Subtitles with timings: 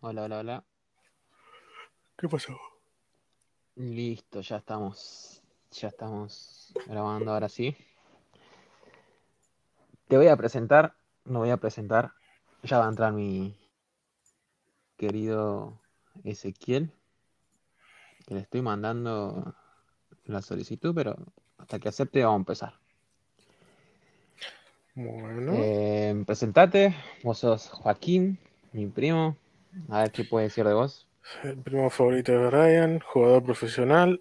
[0.00, 0.64] Hola, hola, hola.
[2.16, 2.56] ¿Qué pasó?
[3.74, 5.42] Listo, ya estamos.
[5.72, 7.76] Ya estamos grabando ahora sí.
[10.06, 10.94] Te voy a presentar,
[11.24, 12.12] no voy a presentar.
[12.62, 13.56] Ya va a entrar mi
[14.96, 15.80] querido
[16.22, 16.92] Ezequiel.
[18.24, 19.54] Que le estoy mandando
[20.26, 21.16] la solicitud, pero
[21.58, 22.74] hasta que acepte vamos a empezar.
[24.94, 26.94] Bueno, Eh, presentate,
[27.24, 28.38] vos sos Joaquín,
[28.72, 29.36] mi primo.
[29.90, 31.06] A ver qué puede decir de vos.
[31.44, 34.20] el primo favorito de Brian, jugador profesional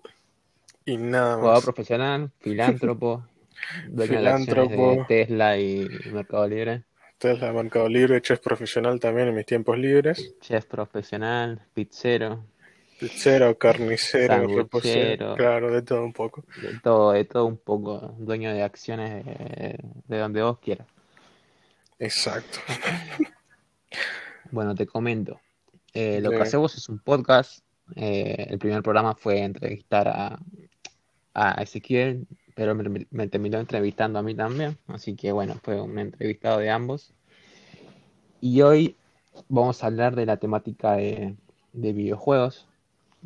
[0.86, 1.64] y nada Jugador más.
[1.64, 3.26] profesional, filántropo,
[3.90, 5.06] dueño de Filántropo.
[5.08, 6.84] Tesla y Mercado Libre,
[7.18, 10.36] Tesla, Mercado Libre, chef profesional también en mis tiempos libres.
[10.42, 12.44] chef profesional, pizzero,
[13.00, 16.44] Pizzero, carnicero, reposero, claro, de todo un poco.
[16.62, 20.88] de todo, de todo un poco, dueño de acciones de, de donde vos quieras.
[22.00, 22.60] Exacto.
[24.52, 25.40] Bueno, te comento.
[25.94, 27.60] Eh, lo que hacemos es un podcast.
[27.96, 30.40] Eh, el primer programa fue entrevistar a,
[31.34, 34.78] a Ezequiel, pero me, me terminó entrevistando a mí también.
[34.88, 37.14] Así que bueno, fue un entrevistado de ambos.
[38.42, 38.96] Y hoy
[39.50, 41.36] vamos a hablar de la temática de,
[41.74, 42.68] de videojuegos,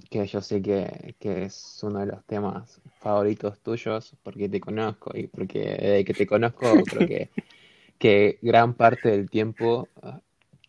[0.09, 5.11] que yo sé que, que es uno de los temas favoritos tuyos, porque te conozco
[5.17, 7.30] y porque desde que te conozco creo que,
[7.97, 9.88] que gran parte del tiempo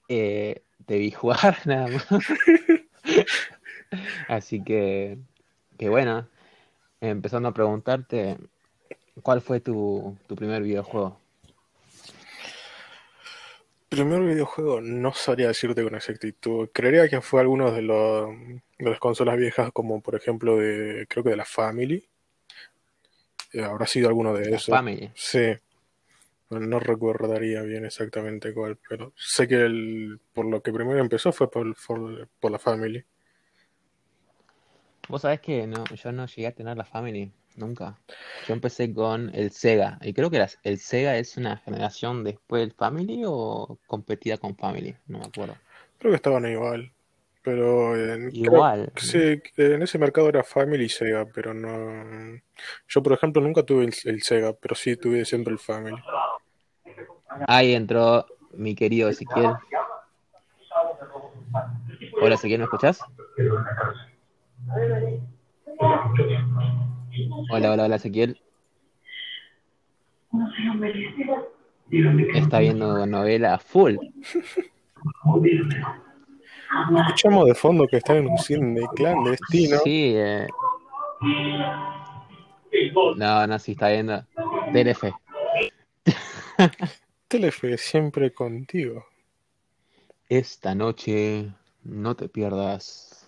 [0.08, 2.06] eh, te vi jugar nada más.
[4.28, 5.18] Así que,
[5.78, 6.28] que bueno,
[7.00, 8.38] empezando a preguntarte,
[9.22, 11.20] ¿cuál fue tu, tu primer videojuego?
[13.88, 16.70] Primer videojuego, no sabría decirte con exactitud.
[16.72, 18.30] Creería que fue alguno de, los,
[18.78, 22.02] de las consolas viejas, como por ejemplo de, creo que de la Family.
[23.52, 24.74] Eh, habrá sido alguno de La esos.
[24.74, 25.10] Family.
[25.14, 25.52] Sí,
[26.60, 31.50] no, recordaría bien exactamente cuál, pero sé que el, por lo que primero empezó fue
[31.50, 33.04] por, por, por la Family.
[35.08, 37.98] Vos sabés que no, yo no llegué a tener la Family, nunca.
[38.46, 42.60] Yo empecé con el Sega, y creo que las- el Sega es una generación después
[42.62, 45.56] del Family o competida con Family, no me acuerdo.
[45.98, 46.90] Creo que estaban igual,
[47.42, 48.92] pero en, creo- Igual.
[48.96, 52.40] sí, en ese mercado era Family y Sega, pero no.
[52.88, 55.96] Yo, por ejemplo, nunca tuve el, el Sega, pero sí tuve siempre el Family.
[57.46, 59.52] Ahí entró mi querido Ezequiel.
[62.20, 63.00] Hola Ezequiel, ¿me escuchás?
[67.50, 68.40] Hola, hola, hola Ezequiel.
[72.34, 73.96] Está viendo novela full.
[76.98, 79.78] Escuchamos de fondo que están en un cine clandestino.
[79.84, 80.46] Sí, eh,
[83.16, 84.24] no, no, sí está viendo.
[84.72, 85.12] Telefe.
[87.32, 89.06] Telefe siempre contigo.
[90.28, 91.50] Esta noche
[91.82, 93.26] no te pierdas.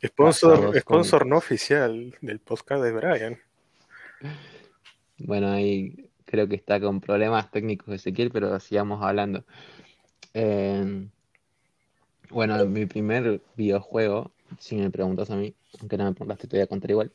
[0.00, 3.40] Sponsor, no oficial del podcast de Brian.
[5.18, 9.44] Bueno, ahí creo que está con problemas técnicos Ezequiel, pero sigamos hablando.
[10.32, 11.08] Eh,
[12.28, 16.62] bueno, mi primer videojuego, si me preguntas a mí, aunque no me preguntaste, te voy
[16.62, 17.12] a contar igual,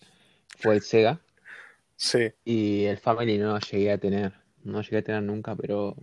[0.57, 1.21] fue el Sega
[1.95, 4.33] Sí, y el Family no llegué a tener,
[4.65, 5.95] no llegué a tener nunca, pero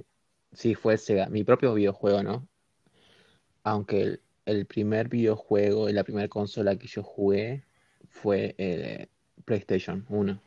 [0.52, 2.48] sí fue Sega, mi propio videojuego, ¿no?
[3.64, 7.64] Aunque el, el primer videojuego y la primera consola que yo jugué
[8.08, 9.08] fue el
[9.44, 10.40] PlayStation 1.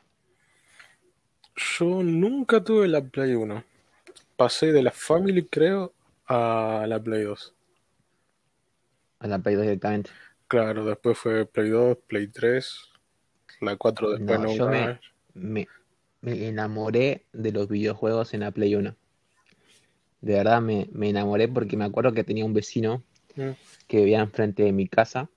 [1.78, 3.64] yo nunca tuve la Play 1.
[4.36, 5.94] Pasé de la Family, creo,
[6.28, 7.54] a la Play 2.
[9.20, 10.12] A la Play 2 directamente.
[10.48, 12.92] Claro, después fue Play 2, Play 3,
[13.62, 15.00] la 4 después No, nunca yo me,
[15.34, 15.68] me,
[16.26, 18.96] me enamoré de los videojuegos en la Play 1.
[20.22, 23.04] De verdad me, me enamoré porque me acuerdo que tenía un vecino
[23.36, 23.52] Mm.
[23.88, 25.30] que vivía enfrente de mi casa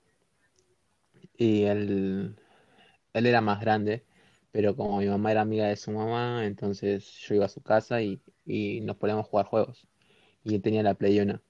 [1.37, 2.35] y él,
[3.13, 4.03] él era más grande,
[4.51, 8.01] pero como mi mamá era amiga de su mamá, entonces yo iba a su casa
[8.01, 9.87] y, y nos poníamos a jugar juegos.
[10.43, 11.41] Y él tenía la Play 1.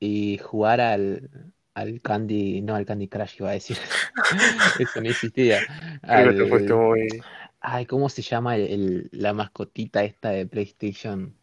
[0.00, 1.30] Y jugar al,
[1.74, 3.76] al Candy, no al Candy Crush iba a decir,
[4.78, 5.60] eso no existía.
[6.02, 7.22] Al, muy.
[7.62, 11.34] Ay, ¿cómo se llama el, el- la mascotita esta de PlayStation?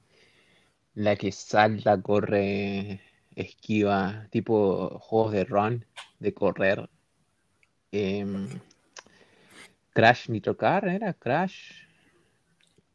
[0.95, 3.01] La que salta, corre,
[3.35, 5.85] esquiva, tipo juegos de run,
[6.19, 6.89] de correr.
[7.91, 8.47] Em,
[9.93, 11.13] Crash Nitro Car, ¿era?
[11.13, 11.71] Crash.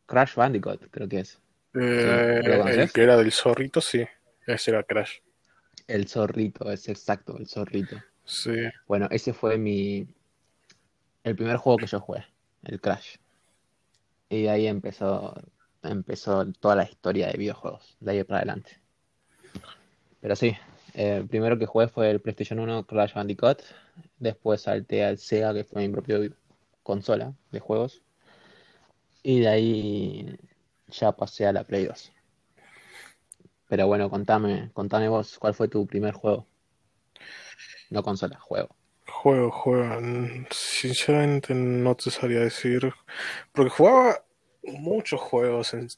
[0.06, 1.30] Crash Bandicoot, creo que es.
[1.30, 1.40] ¿Sí?
[1.74, 2.92] Eh, ¿Lo el conoces?
[2.92, 4.04] que era del zorrito, sí.
[4.46, 5.18] Ese era Crash.
[5.86, 8.02] El zorrito, es exacto, el zorrito.
[8.24, 8.52] Sí.
[8.86, 10.06] Bueno, ese fue mi,
[11.24, 12.24] el primer juego que yo jugué,
[12.66, 13.16] el Crash.
[14.28, 15.34] Y ahí empezó,
[15.82, 18.80] empezó toda la historia de videojuegos, de ahí para adelante.
[20.20, 20.56] Pero sí,
[20.94, 23.62] Eh, el primero que jugué fue el PlayStation 1 Crash Bandicoot.
[24.18, 26.18] Después salté al Sega, que fue mi propia
[26.82, 28.02] consola de juegos.
[29.22, 30.38] Y de ahí
[30.88, 32.12] ya pasé a la Play 2.
[33.68, 36.46] Pero bueno, contame, contame vos, ¿cuál fue tu primer juego?
[37.90, 38.76] No consola, juego.
[39.24, 40.02] Juego, juego.
[40.50, 42.92] Sinceramente no te sabría decir.
[43.52, 44.22] Porque jugaba
[44.64, 45.88] muchos juegos en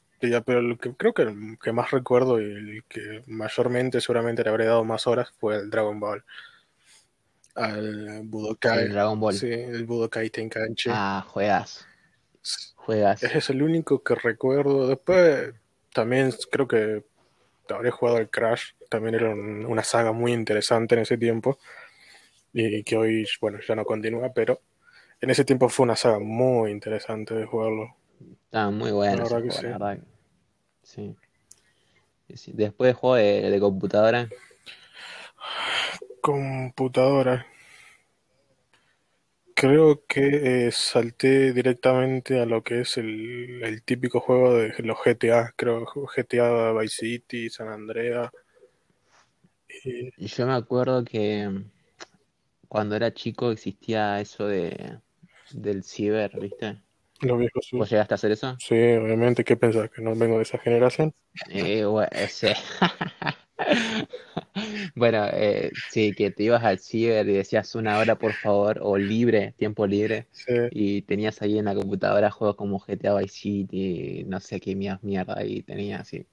[0.45, 4.49] pero el que creo que el que más recuerdo y el que mayormente seguramente le
[4.49, 6.23] habré dado más horas fue el Dragon Ball.
[7.53, 8.85] Al Budokai.
[8.85, 9.33] El Dragon Ball.
[9.33, 10.89] Sí, el Budokai Tenkaichi.
[10.93, 11.85] Ah, juegas.
[12.77, 13.21] Juegas.
[13.23, 14.87] Ese es el único que recuerdo.
[14.87, 15.53] Después
[15.91, 17.03] también creo que
[17.69, 18.71] habré jugado el Crash.
[18.89, 21.59] También era una saga muy interesante en ese tiempo.
[22.53, 24.61] Y que hoy, bueno, ya no continúa, pero
[25.19, 27.95] en ese tiempo fue una saga muy interesante de jugarlo.
[28.45, 29.23] Está muy bueno.
[29.29, 29.99] La verdad
[30.83, 31.15] sí.
[32.33, 32.51] sí.
[32.53, 34.29] Después juego de, de computadora.
[36.21, 37.45] Computadora.
[39.55, 44.99] Creo que eh, salté directamente a lo que es el, el, típico juego de los
[45.03, 48.31] GTA, creo GTA Vice City, San Andrea.
[49.83, 50.27] Y...
[50.27, 51.49] Yo me acuerdo que
[52.67, 54.99] cuando era chico existía eso de
[55.51, 56.77] del ciber, ¿viste?
[57.21, 57.77] Los viejos sí.
[57.77, 58.55] ¿Vos llegaste a hacer eso?
[58.59, 59.43] Sí, obviamente.
[59.43, 59.89] ¿Qué pensás?
[59.89, 61.13] ¿Que no vengo de esa generación?
[61.49, 62.47] Eh, bueno, sí.
[64.95, 68.97] bueno, eh, sí, que te ibas al ciber y decías una hora por favor, o
[68.97, 70.53] libre, tiempo libre, sí.
[70.71, 75.43] y tenías ahí en la computadora juegos como GTA Vice City, no sé qué mierda,
[75.43, 76.27] y tenías así.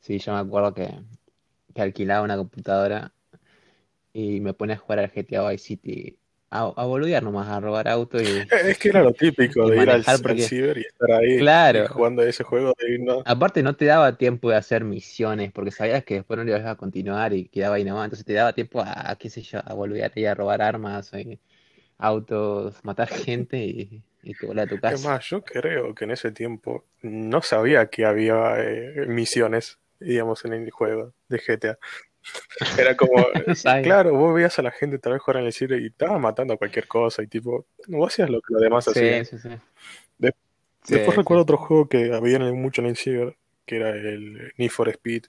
[0.00, 0.88] Sí, yo me acuerdo que,
[1.74, 3.12] que alquilaba una computadora
[4.16, 6.18] y me ponía a jugar al GTA Vice City
[6.50, 8.26] a, a boludear nomás, a robar autos y...
[8.66, 11.88] Es que era lo típico de ir al, ciber y estar ahí claro.
[11.88, 12.72] jugando ese juego.
[12.78, 13.22] De no...
[13.26, 16.64] Aparte no te daba tiempo de hacer misiones, porque sabías que después no le ibas
[16.64, 19.74] a continuar y quedaba ahí nomás, entonces te daba tiempo a, qué sé yo, a
[19.74, 21.38] boludear y a robar armas, y
[21.98, 24.94] autos, matar gente y, y te a tu casa.
[24.94, 30.44] Es más, yo creo que en ese tiempo no sabía que había eh, misiones, digamos,
[30.44, 31.78] en el juego de GTA.
[32.78, 33.12] Era como,
[33.82, 36.54] claro, vos veías a la gente tal vez jugar en el ciber y estaba matando
[36.54, 39.24] a cualquier cosa y tipo, vos hacías lo que los demás hacían.
[39.24, 39.48] Sí, sí,
[40.88, 44.88] después recuerdo otro juego que había mucho en el ciber, que era el Need for
[44.88, 45.24] Speed.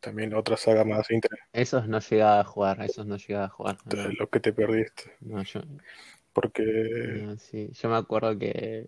[0.00, 1.50] También otra saga más interesante.
[1.52, 3.78] Esos no llegaba a jugar, esos no llegaba a jugar.
[4.18, 5.12] Lo que te perdiste.
[5.20, 5.60] No, yo...
[6.32, 7.36] Porque...
[7.38, 8.86] sí, yo me acuerdo que,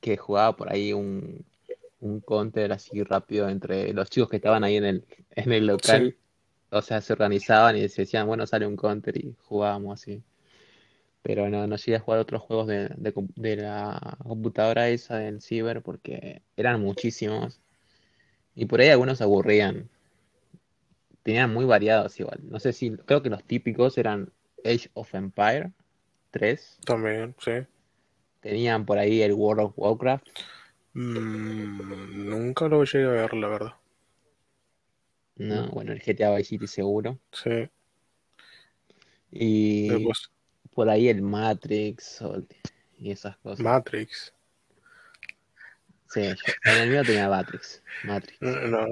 [0.00, 1.44] que jugaba por ahí un,
[2.00, 6.16] un counter así rápido entre los chicos que estaban ahí en el, en el local.
[6.70, 10.22] O sea, se organizaban y se decían, bueno, sale un counter y jugábamos así.
[11.22, 15.82] Pero no, no llegué a jugar otros juegos de, de, la computadora esa del ciber
[15.82, 17.60] porque eran muchísimos.
[18.54, 19.88] Y por ahí algunos aburrían.
[21.22, 22.38] Tenían muy variados igual.
[22.44, 24.30] No sé si, creo que los típicos eran
[24.64, 25.72] Age of Empire
[26.30, 26.78] 3.
[26.84, 27.52] También, sí.
[28.40, 30.26] Tenían por ahí el World of Warcraft.
[30.96, 33.74] Mm, nunca lo llegué a ver, la verdad.
[35.36, 37.18] No, bueno, el GTA Vice City seguro.
[37.32, 37.68] Sí.
[39.30, 39.90] Y
[40.74, 42.24] por ahí el Matrix
[42.98, 43.60] y esas cosas.
[43.60, 44.32] Matrix.
[46.08, 47.82] Sí, en el mío tenía Matrix.
[48.04, 48.40] Matrix.
[48.40, 48.86] No.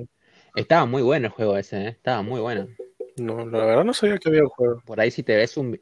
[0.56, 1.88] Estaba muy bueno el juego ese, ¿eh?
[1.88, 2.68] Estaba muy bueno.
[3.16, 4.82] No, la verdad no sabía que había un juego.
[4.84, 5.80] Por ahí si te ves un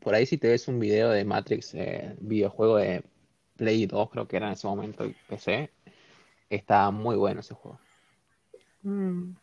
[0.00, 3.04] por ahí si te ves un video de Matrix, eh, videojuego de
[3.56, 5.70] Play 2, creo que era en ese momento, PC,
[6.50, 7.78] está muy bueno ese juego.
[8.82, 9.34] Mm.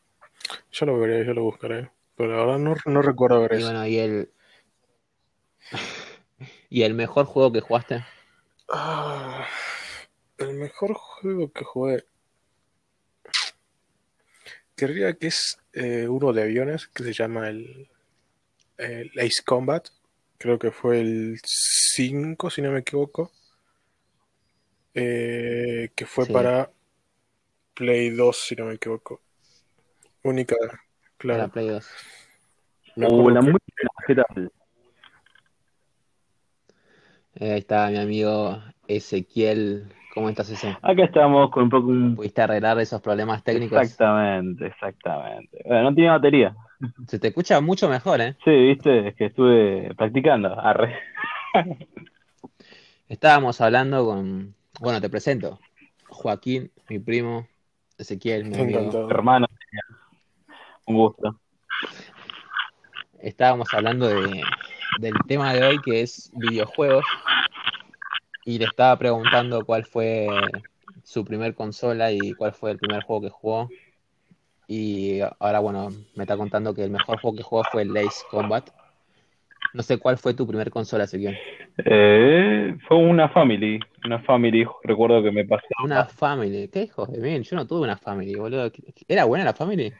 [0.71, 1.89] Yo lo veré, yo lo buscaré.
[2.15, 3.65] Pero ahora no, no recuerdo ver y eso.
[3.65, 4.29] Bueno, y el.
[6.69, 8.05] ¿Y el mejor juego que jugaste?
[8.69, 9.45] Ah,
[10.37, 12.05] el mejor juego que jugué.
[14.75, 17.89] Querría que es eh, uno de aviones que se llama el,
[18.77, 19.87] el Ace Combat.
[20.37, 23.31] Creo que fue el 5, si no me equivoco.
[24.93, 26.69] Eh, que fue para
[27.73, 29.21] Play 2, si no me equivoco.
[30.23, 30.55] Única,
[31.17, 31.39] claro.
[31.39, 31.89] Para Play 2.
[32.97, 34.51] Uh, la música, ¿qué tal?
[37.35, 39.93] Eh, ahí está mi amigo Ezequiel.
[40.13, 40.77] ¿Cómo estás, ese?
[40.81, 42.15] Acá estamos con un poco un...
[42.17, 43.81] ¿Pudiste arreglar esos problemas técnicos?
[43.81, 45.63] Exactamente, exactamente.
[45.65, 46.53] Bueno, no tiene batería.
[47.07, 48.35] Se te escucha mucho mejor, ¿eh?
[48.43, 50.59] Sí, viste, es que estuve practicando.
[50.59, 50.97] Arre.
[53.07, 55.59] Estábamos hablando con, bueno, te presento.
[56.09, 57.47] Joaquín, mi primo,
[57.99, 59.09] Ezequiel, mi amigo.
[59.09, 59.47] Hermano,
[60.87, 61.39] un gusto.
[63.19, 64.41] Estábamos hablando de,
[64.99, 67.05] del tema de hoy que es videojuegos
[68.43, 70.27] y le estaba preguntando cuál fue
[71.03, 73.69] su primer consola y cuál fue el primer juego que jugó.
[74.67, 78.23] Y ahora, bueno, me está contando que el mejor juego que jugó fue el Ace
[78.31, 78.67] Combat.
[79.73, 81.37] No sé cuál fue tu primer consola, Ezequiel.
[81.77, 85.67] Eh, fue una family, una family, recuerdo que me pasé.
[85.83, 86.67] Una Family.
[86.67, 87.43] ¿Qué hijos de mil?
[87.43, 88.69] Yo no tuve una Family, boludo.
[89.07, 89.91] ¿Era buena la Family?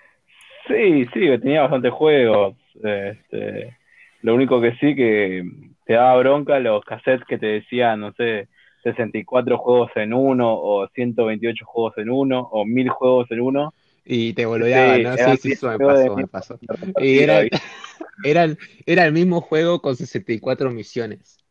[0.68, 2.56] Sí, sí, tenía bastantes juegos.
[2.76, 3.78] Este,
[4.22, 5.44] lo único que sí que
[5.86, 8.48] te daba bronca los cassettes que te decían, no sé,
[8.84, 13.74] 64 juegos en uno, o 128 juegos en uno, o 1000 juegos en uno.
[14.06, 16.60] Y te volvía, Sí, Sí, sí, eso me pasó, me pasó.
[16.98, 17.42] Y era,
[18.24, 21.38] era, el- era el mismo juego con 64 misiones.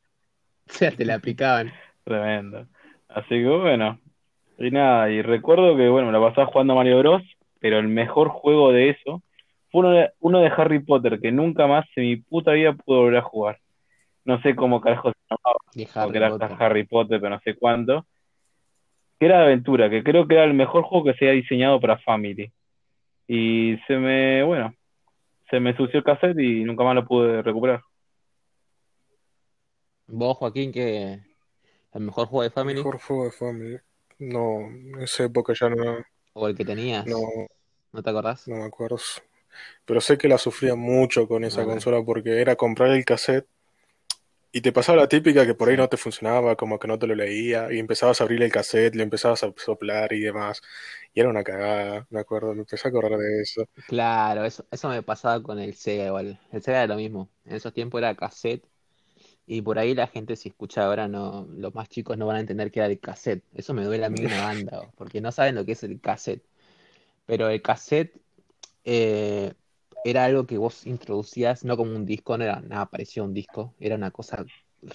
[0.70, 1.72] O sea, te la aplicaban.
[2.04, 2.66] Tremendo.
[3.08, 3.98] Así que bueno.
[4.58, 7.22] Y nada, y recuerdo que, bueno, me la pasaba jugando a Mario Bros,
[7.60, 9.22] pero el mejor juego de eso
[9.70, 12.98] fue uno de, uno de Harry Potter, que nunca más en mi puta vida pude
[12.98, 13.58] volver a jugar.
[14.24, 16.56] No sé cómo carajo se llamaba, porque Harry era Potter.
[16.60, 18.06] Harry Potter, pero no sé cuánto.
[19.20, 21.78] Que era de aventura, que creo que era el mejor juego que se había diseñado
[21.78, 22.50] para Family.
[23.28, 24.74] Y se me, bueno,
[25.50, 27.82] se me sució el cassette y nunca más lo pude recuperar.
[30.06, 31.20] Vos, Joaquín, que
[31.92, 33.78] el mejor juego de Family Mejor juego de Family.
[34.18, 35.98] No, en esa época ya no,
[36.32, 37.18] o el que tenías, no,
[37.92, 38.48] ¿no te acordás?
[38.48, 38.98] no me acuerdo.
[39.84, 41.64] Pero sé que la sufría mucho con esa Ah.
[41.66, 43.46] consola porque era comprar el cassette
[44.52, 47.06] y te pasaba la típica que por ahí no te funcionaba, como que no te
[47.06, 50.62] lo leía, y empezabas a abrir el cassette, le empezabas a soplar y demás.
[51.14, 53.68] Y era una cagada, me acuerdo, me empecé a acordar de eso.
[53.86, 56.40] Claro, eso, eso me pasaba con el Sega igual.
[56.52, 57.30] El Sega era lo mismo.
[57.44, 58.64] En esos tiempos era cassette.
[59.46, 62.40] Y por ahí la gente, si escucha ahora, no, los más chicos no van a
[62.40, 63.44] entender que era el cassette.
[63.54, 66.44] Eso me duele a mí una banda, porque no saben lo que es el cassette.
[67.26, 68.20] Pero el cassette
[68.84, 69.54] eh,
[70.04, 73.34] era algo que vos introducías, no como un disco, no era nada parecido a un
[73.34, 73.74] disco.
[73.78, 74.44] Era una cosa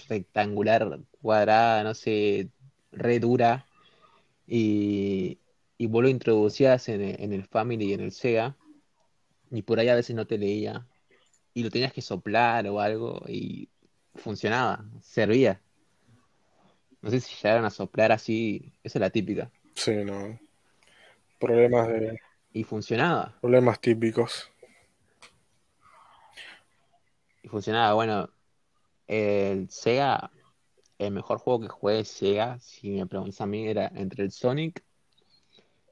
[0.08, 2.50] rectangular, cuadrada, no sé,
[2.92, 3.66] re dura.
[4.46, 5.38] Y,
[5.78, 8.56] y vos lo introducías en el, en el Family y en el Sega.
[9.50, 10.86] Y por ahí a veces no te leía.
[11.54, 13.68] Y lo tenías que soplar o algo y
[14.14, 15.60] funcionaba, servía.
[17.00, 19.50] No sé si llegaron a soplar así, esa es la típica.
[19.74, 20.38] Sí, no.
[21.38, 22.18] Problemas de,
[22.52, 24.50] Y funcionaba, problemas típicos.
[27.48, 27.94] Funcionaba.
[27.94, 28.30] Bueno,
[29.06, 30.30] el Sega,
[30.98, 34.84] el mejor juego que jugué Sega, si me preguntas a mí, era entre el Sonic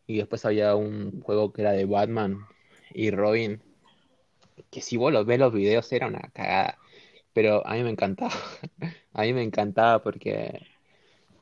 [0.07, 2.47] y después había un juego que era de Batman
[2.93, 3.63] y Robin,
[4.71, 6.79] que si vos lo ves los videos era una cagada,
[7.33, 8.33] pero a mí me encantaba.
[9.17, 10.67] A mí me encantaba porque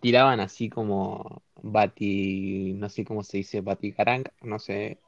[0.01, 4.99] tiraban así como bati, no sé cómo se dice, baticarang, no sé,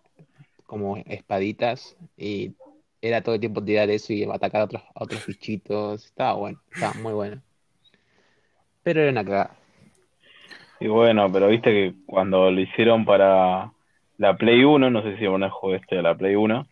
[0.66, 2.54] como espaditas y
[3.08, 6.04] era todo el tiempo tirar eso y atacar a otros, a otros bichitos.
[6.06, 7.42] Estaba bueno, estaba muy bueno.
[8.82, 9.56] Pero era una cagada.
[10.80, 13.72] Y bueno, pero viste que cuando lo hicieron para
[14.18, 16.66] la Play 1, no sé si alguna vez jugué este de la Play 1,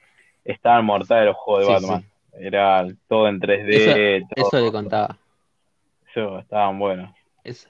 [0.44, 2.04] estaban mortales los juegos de Sí, Batman.
[2.04, 2.08] sí.
[2.32, 5.18] Era todo en 3D, todo, Eso le contaba.
[6.10, 7.10] eso, estaban buenos.
[7.44, 7.68] Eso,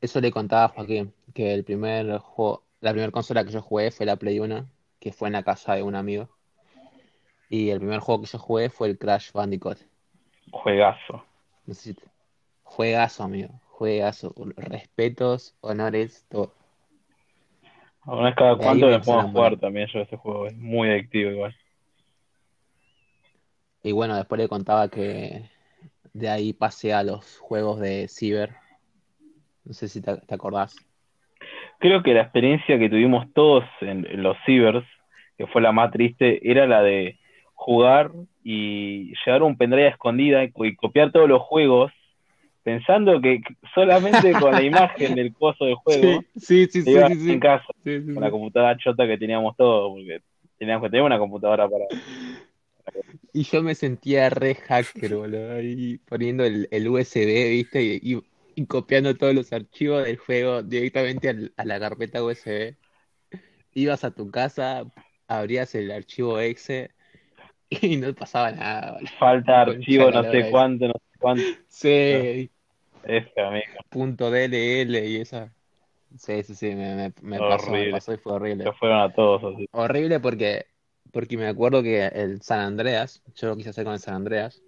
[0.00, 3.90] eso le contaba a Joaquín, que el primer juego, la primera consola que yo jugué
[3.90, 6.33] fue la Play 1, que fue en la casa de un amigo.
[7.54, 9.78] Y el primer juego que yo jugué fue el Crash Bandicoot.
[10.50, 11.24] Juegazo.
[11.66, 12.02] No sé si te-
[12.64, 13.60] Juegazo, amigo.
[13.68, 14.34] Juegazo.
[14.56, 16.52] Respetos, honores, todo.
[18.06, 20.48] Una vez cada cuánto me me pongo a empezaron a jugar también yo ese juego,
[20.48, 21.54] es muy adictivo igual.
[23.84, 25.48] Y bueno, después le contaba que
[26.12, 28.56] de ahí pasé a los juegos de Ciber.
[29.64, 30.74] No sé si te, te acordás.
[31.78, 34.84] Creo que la experiencia que tuvimos todos en, en los cibers,
[35.38, 37.18] que fue la más triste, era la de
[37.54, 38.12] jugar
[38.44, 41.92] y llevar un pendrive a escondida y, co- y copiar todos los juegos,
[42.62, 43.40] pensando que
[43.74, 48.00] solamente con la imagen del coso del juego sí, sí, te iba en casa, Sí,
[48.14, 50.20] con la computadora chota que teníamos todos, porque
[50.58, 51.86] teníamos que tener una computadora para...
[53.32, 57.82] Y yo me sentía re hacker, boludo, ahí poniendo el, el USB, ¿viste?
[57.82, 58.22] Y, y-
[58.56, 62.76] y copiando todos los archivos del juego directamente al- a la carpeta USB.
[63.74, 64.84] Ibas a tu casa,
[65.28, 66.93] abrías el archivo exe
[67.82, 69.10] y no pasaba nada, boludo.
[69.18, 71.42] Falta archivo, no sé cuánto, no sé cuánto.
[71.68, 72.50] Sí,
[73.06, 75.52] F, amigo, punto DLL y esa.
[76.16, 78.64] Sí, sí, sí, me, me, me pasó, me pasó y fue horrible.
[78.64, 79.66] se fueron a todos así.
[79.72, 80.66] Horrible porque,
[81.12, 84.62] porque me acuerdo que el San Andreas, yo lo quise hacer con el San Andreas,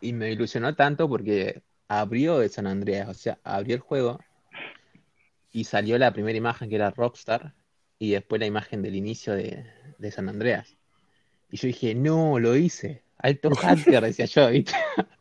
[0.00, 4.18] y me ilusionó tanto porque abrió el San Andreas, o sea, abrió el juego
[5.52, 7.54] y salió la primera imagen que era Rockstar
[7.98, 9.64] y después la imagen del inicio de,
[9.98, 10.76] de San Andreas.
[11.54, 13.04] Y yo dije, no, lo hice.
[13.16, 14.72] Alto hacker, decía yo, ¿viste?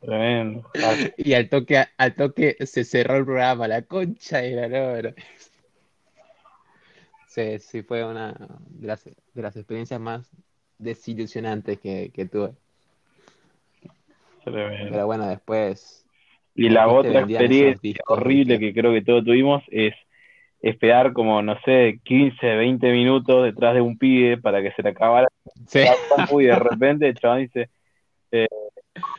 [0.02, 0.68] Tremendo.
[1.18, 5.14] Y al toque, al toque se cerró el programa, la concha de la lora.
[7.28, 8.34] Sí, sí, fue una
[8.68, 10.28] de las, de las experiencias más
[10.80, 12.54] desilusionantes que, que tuve.
[14.44, 14.90] Tremendo.
[14.90, 16.04] Pero bueno, después,
[16.56, 19.94] Y la otra experiencia horrible que creo que todos tuvimos es
[20.64, 24.90] esperar como, no sé, 15, 20 minutos detrás de un pibe para que se le
[24.90, 25.28] acabara
[25.68, 25.82] Sí,
[26.32, 27.70] y de repente el chabón dice,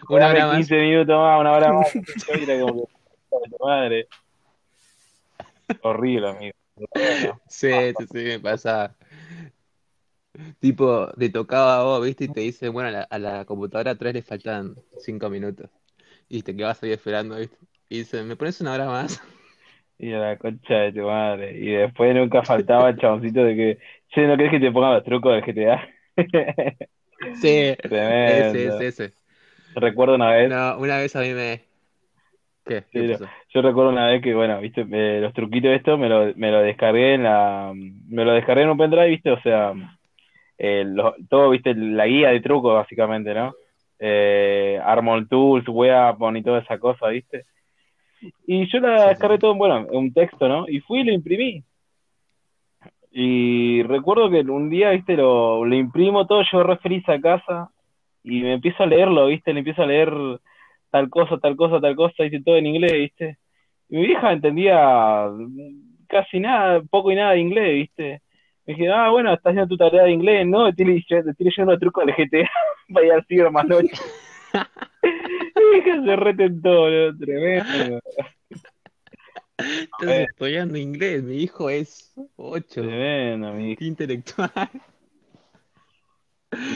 [0.09, 0.57] una dame hora más.
[0.57, 1.95] 15 minutos más, una hora más.
[1.95, 2.93] Y era como que,
[3.29, 4.09] "Puta de tu madre.
[5.83, 6.55] Horrible, amigo.
[6.95, 8.95] Bueno, Sí, sí, sí, me pasa.
[10.59, 12.25] Tipo, te tocaba a vos, ¿viste?
[12.25, 15.71] Y te dice, bueno, a la, a la computadora 3 le faltan 5 minutos.
[16.29, 17.57] Y te quedas ahí esperando, ¿viste?
[17.89, 19.23] Y dice, ¿me pones una hora más?
[19.99, 21.53] Y a la concha de tu madre.
[21.59, 23.79] Y después nunca faltaba el chaboncito de que,
[24.11, 25.89] che, ¿no querés que te ponga los trucos del GTA?
[27.33, 27.49] Sí,
[27.89, 28.71] Tremendo.
[28.71, 29.15] ese, ese.
[29.75, 31.65] Recuerdo una vez, No, una vez a mí me...
[32.65, 32.85] ¿Qué?
[32.93, 33.35] ¿Qué Sí, pasó?
[33.53, 36.51] yo recuerdo una vez que, bueno, viste, eh, los truquitos de esto me lo, me
[36.53, 39.73] lo descargué en la, me lo descargué en un pendrive, viste, o sea,
[40.59, 43.55] eh, lo- todo, viste, la guía de trucos, básicamente, ¿no?
[43.99, 47.47] Eh, Armor Tools, Weapon y toda esa cosa, viste.
[48.47, 50.67] Y yo la descargué todo, bueno, en un texto, ¿no?
[50.69, 51.63] Y fui y lo imprimí.
[53.11, 57.71] Y recuerdo que un día, viste, lo, lo imprimo todo, yo re feliz a casa
[58.25, 60.13] y me empiezo a leerlo, viste, le empiezo a leer
[60.91, 63.39] tal cosa, tal cosa, tal cosa, dice todo en inglés, viste.
[63.89, 65.29] Y mi vieja entendía
[66.09, 68.23] casi nada, poco y nada de inglés, viste.
[68.67, 70.71] Me dije, ah, bueno, estás haciendo tu tarea de inglés, ¿no?
[70.71, 72.51] Leyendo, estoy leyendo truco del GTA
[72.93, 73.91] para ir al ciber más noche.
[75.73, 78.01] Mi hija se retentó, boludo, tremendo.
[79.57, 83.85] Estás estudiando inglés, mi hijo es 8, Tremendo, mi hija.
[83.85, 84.51] intelectual.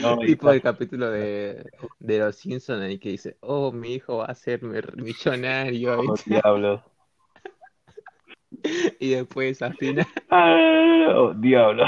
[0.01, 0.55] No, Tipo hija.
[0.55, 1.65] el capítulo de,
[1.99, 6.01] de Los Simpsons en el que dice, oh, mi hijo va a ser millonario, Oh,
[6.13, 6.29] ¿viste?
[6.31, 6.81] diablos.
[8.99, 10.57] Y después al final, Ah,
[11.15, 11.85] oh, diablo.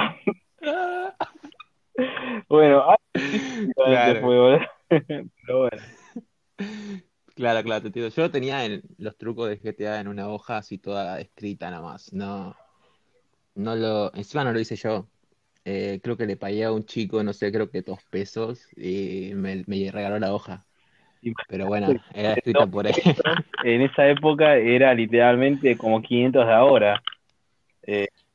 [2.47, 2.95] Bueno, ah,
[3.75, 4.21] Claro.
[4.21, 4.59] fue, boludo.
[4.89, 5.81] Pero bueno.
[7.35, 8.09] Claro, claro, te entiendo.
[8.15, 12.11] Yo tenía en- los trucos de GTA en una hoja así toda escrita nada más.
[12.13, 12.55] No,
[13.55, 15.09] no lo, encima no lo hice yo.
[15.65, 19.31] Eh, creo que le pagué a un chico, no sé, creo que dos pesos y
[19.35, 20.65] me, me regaló la hoja.
[21.47, 22.95] Pero bueno, era escrita por él.
[23.63, 27.01] En esa época era literalmente como 500 de ahora.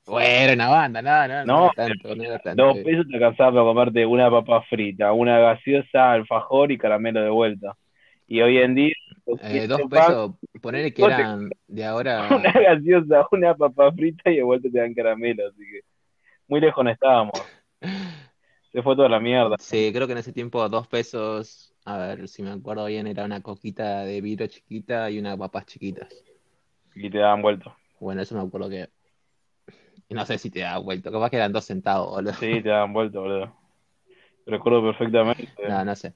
[0.07, 2.63] Bueno, era una banda, no, no, no No, era tanto, no era tanto.
[2.63, 7.31] Dos pesos te alcanzaba para comerte una papa frita, una gaseosa, alfajor y caramelo de
[7.31, 7.75] vuelta.
[8.27, 8.95] Y hoy en día,
[9.41, 12.29] Eh, dos pesos, ponerle que eran de ahora.
[12.37, 15.81] una gaseosa, una papa frita y de vuelta te dan caramelo, así que
[16.49, 17.33] muy lejos no estábamos.
[18.73, 19.57] Se fue toda la mierda.
[19.59, 23.25] Sí, creo que en ese tiempo dos pesos, a ver si me acuerdo bien, era
[23.25, 26.09] una coquita de vidrio chiquita y unas papas chiquitas.
[26.95, 27.75] Y te daban vuelto.
[28.01, 28.89] Bueno, eso me acuerdo que.
[30.11, 32.35] No sé si te da vuelto, capaz que eran dos centavos, boludo.
[32.35, 33.57] Sí, te daban vuelto, boludo.
[34.47, 35.49] Recuerdo perfectamente.
[35.67, 36.15] No, no sé.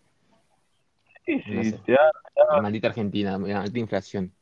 [1.25, 1.79] Sí, sí, no sé.
[1.85, 4.33] te da- Maldita Argentina, maldita inflación.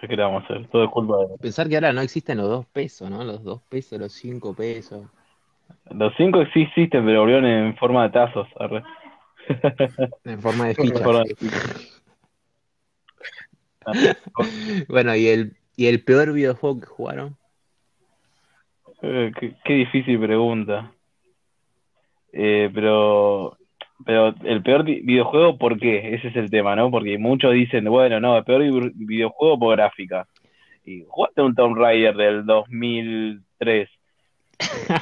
[0.00, 0.68] ¿Qué queríamos hacer?
[0.68, 1.38] Todo es culpa de...
[1.38, 3.24] Pensar que ahora no existen los dos pesos, ¿no?
[3.24, 5.06] Los dos pesos, los cinco pesos.
[5.90, 8.46] Los cinco sí existen, pero volvieron en forma de tazos.
[8.58, 8.82] arre.
[10.24, 11.02] En forma de En fichas.
[11.02, 11.94] forma de fichas.
[14.88, 17.36] Bueno, y el, y el peor videojuego que jugaron.
[19.02, 20.92] Eh, qué, qué difícil pregunta.
[22.32, 23.57] Eh, pero,
[24.04, 26.14] pero el peor vi- videojuego, ¿por qué?
[26.14, 26.90] Ese es el tema, ¿no?
[26.90, 30.26] Porque muchos dicen, bueno, no, el peor vi- videojuego por gráfica.
[30.84, 33.88] Y jugaste un Tomb Raider del 2003.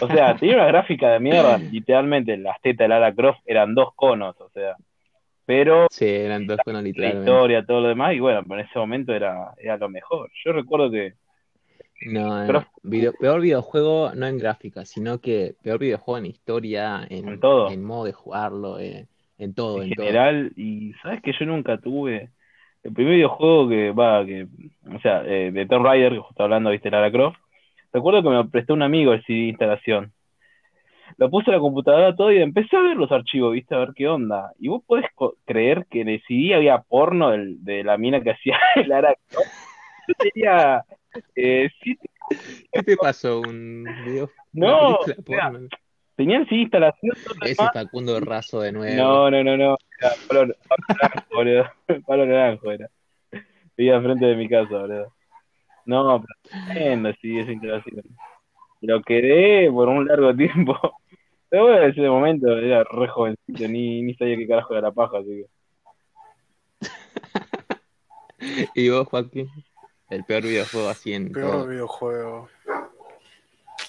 [0.00, 1.58] O sea, tenía una gráfica de mierda.
[1.58, 4.74] Literalmente, las tetas de Lara Croft eran dos conos, o sea.
[5.44, 7.30] Pero Sí, eran dos con la literalmente.
[7.30, 10.28] historia, todo lo demás, y bueno, pero en ese momento era, era lo mejor.
[10.44, 11.12] Yo recuerdo que
[12.02, 12.46] No, no.
[12.46, 17.40] Pero- Video- peor videojuego no en gráfica, sino que peor videojuego en historia, en, En
[17.40, 17.70] todo.
[17.70, 19.06] en modo de jugarlo, eh,
[19.38, 20.06] en todo, en en todo.
[20.06, 22.30] general, y sabes que yo nunca tuve
[22.84, 24.46] el primer videojuego que va, que,
[24.94, 27.38] o sea, eh, de Tomb Raider, que justo hablando, viste, Lara Croft,
[27.92, 30.12] recuerdo que me prestó un amigo el CD de instalación.
[31.18, 33.92] Lo puse en la computadora todo y empecé a ver los archivos, viste, a ver
[33.94, 34.52] qué onda.
[34.58, 35.06] Y vos podés
[35.44, 39.46] creer que en el CD había porno del- de la mina que hacía Lara Croft.
[40.08, 40.84] Yo tenía
[41.34, 42.10] eh, siete-
[42.72, 43.40] ¿Qué te pasó?
[43.40, 44.30] ¿Un video?
[44.52, 45.68] No, o sea, porno?
[46.16, 47.72] tenía el CD de instalación Ese demás.
[47.72, 48.96] Facundo Razo de nuevo.
[48.96, 49.76] No, no, no, no.
[50.00, 50.54] Era Pablo,
[50.88, 51.72] Naranjo, boludo.
[52.06, 52.88] Pablo Naranjo era.
[53.76, 55.12] Vivía enfrente de mi casa, boludo.
[55.84, 56.34] No, pero
[56.74, 58.02] tremendo, sí, esa instalación.
[58.80, 60.78] Lo quedé por un largo tiempo.
[61.48, 64.92] Pero bueno, en ese momento era re jovencito, ni, ni sabía qué carajo era la
[64.92, 65.46] paja, así que.
[68.74, 69.48] ¿Y vos, Joaquín?
[70.10, 71.66] El peor videojuego así en Peor todo.
[71.66, 72.48] videojuego.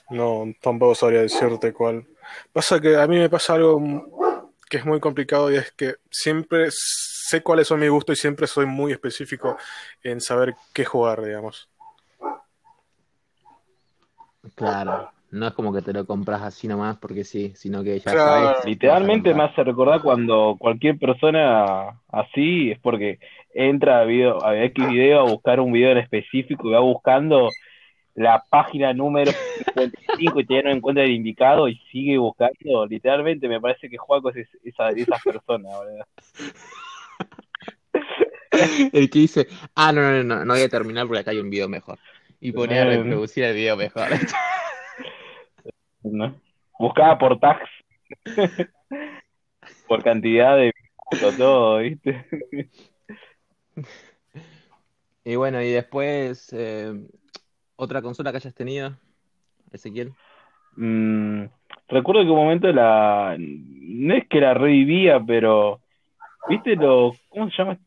[0.09, 2.07] No, tampoco sabría decirte cuál.
[2.51, 3.81] Pasa que a mí me pasa algo
[4.69, 8.47] que es muy complicado y es que siempre sé cuáles son mis gustos y siempre
[8.47, 9.57] soy muy específico
[10.03, 11.69] en saber qué jugar, digamos.
[14.55, 18.11] Claro, no es como que te lo compras así nomás porque sí, sino que ya
[18.13, 18.45] Claro.
[18.47, 18.65] sabes.
[18.65, 23.19] Literalmente me hace recordar cuando cualquier persona así es porque
[23.53, 27.49] entra a, video, a X video a buscar un video en específico y va buscando
[28.15, 29.31] la página número
[29.75, 32.87] 55 y ya no encuentra el indicado y sigue buscando.
[32.87, 36.07] Literalmente me parece que Juaco es esa, de esas personas, ¿verdad?
[38.91, 41.49] El que dice, ah, no, no, no, no voy a terminar porque acá hay un
[41.49, 41.99] video mejor.
[42.39, 44.07] Y ponía a reproducir el video mejor.
[46.11, 46.35] ¿no?
[46.79, 47.69] Buscaba por tags,
[49.87, 50.73] por cantidad de
[51.37, 52.25] todo, ¿viste?
[55.27, 56.93] Y bueno, y después, eh,
[57.75, 58.95] otra consola que hayas tenido,
[59.73, 60.13] Ezequiel.
[60.77, 61.43] Mm,
[61.89, 63.35] recuerdo que un momento la.
[63.37, 65.81] No es que la revivía, pero.
[66.47, 67.13] ¿Viste lo.
[67.27, 67.77] ¿Cómo se llama?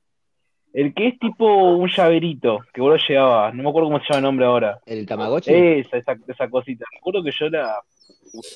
[0.74, 3.54] El que es tipo un llaverito, que vos lo llevabas.
[3.54, 4.78] No me acuerdo cómo se llama el nombre ahora.
[4.84, 5.50] ¿El Tamagotchi?
[5.50, 6.84] Esa, esa, esa cosita.
[6.92, 7.80] Recuerdo que yo la.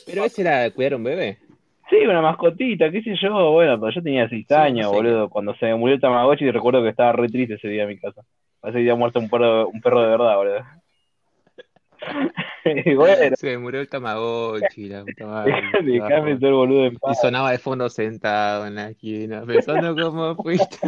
[0.06, 1.38] Pero ese era cuidar a un bebé.
[1.90, 3.52] Sí, una mascotita, qué sé yo.
[3.52, 5.28] Bueno, pero yo tenía 6 Sí, años, boludo.
[5.28, 7.98] Cuando se me murió el Tamagotchi, recuerdo que estaba re triste ese día en mi
[7.98, 8.22] casa.
[8.60, 10.60] Parece que había muerto un perro, un perro de verdad, boludo.
[12.64, 15.54] y bueno, Se me murió el Tamagotchi, la puta madre.
[15.84, 17.20] dejame ser boludo en Y paz.
[17.20, 20.78] sonaba de fondo sentado en la esquina, pensando cómo fuiste.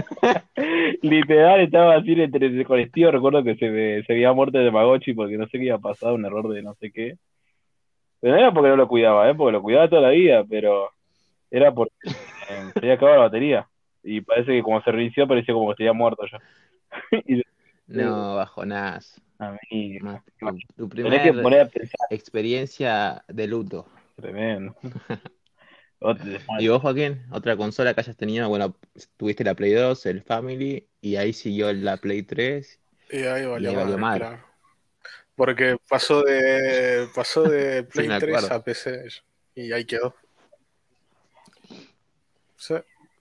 [1.03, 3.11] Literal, estaba así entre el colectivo.
[3.11, 6.14] Recuerdo que se, me- se había muerto el Tamagotchi porque no sé qué había pasado,
[6.14, 7.16] un error de no sé qué.
[8.20, 9.35] Pero no era porque no lo cuidaba, ¿eh?
[9.35, 10.90] porque lo cuidaba toda la vida, pero
[11.50, 13.68] era porque eh, se había acabado la batería.
[14.02, 16.38] Y parece que como se reinició, parecía como que estaría muerto ya.
[17.26, 17.42] y
[17.87, 19.20] No, bajonazo.
[19.38, 23.87] a mí, Más Tu, tu tenés que primer poner a pensar experiencia de luto.
[24.16, 24.74] tremendo.
[26.59, 27.22] ¿Y vos, Joaquín?
[27.33, 28.48] ¿Otra consola que hayas tenido?
[28.48, 28.76] Bueno,
[29.16, 32.81] tuviste la Play 2, el Family, y ahí siguió la Play 3.
[33.11, 34.18] Y ahí valió, Y ahí valió madre, mal.
[34.18, 34.38] claro.
[35.37, 38.55] Porque pasó de pasó de Play me 3 acuerdo.
[38.55, 39.05] a PC
[39.55, 40.14] y ahí quedó.
[42.57, 42.75] Sí,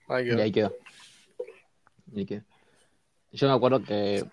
[0.08, 0.42] ahí Y quedó.
[0.42, 0.76] ahí quedó.
[2.12, 2.42] Y ahí quedó.
[3.32, 4.24] Yo me acuerdo que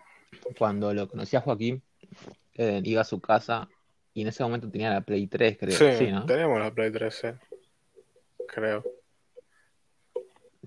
[0.57, 1.83] cuando lo conocí a Joaquín,
[2.53, 3.67] eh, iba a su casa
[4.13, 5.77] y en ese momento tenía la Play 3, creo.
[5.77, 6.25] Sí, Sí, ¿no?
[6.25, 7.27] teníamos la Play 3, sí.
[8.47, 8.83] Creo.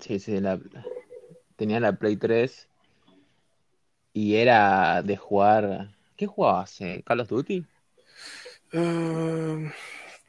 [0.01, 0.61] Sí, sí, la-
[1.57, 2.69] tenía la Play 3
[4.13, 5.96] y era de jugar.
[6.17, 6.81] ¿Qué jugabas?
[6.81, 7.03] eh?
[7.05, 7.65] ¿Call of Duty?
[8.73, 9.71] Eh,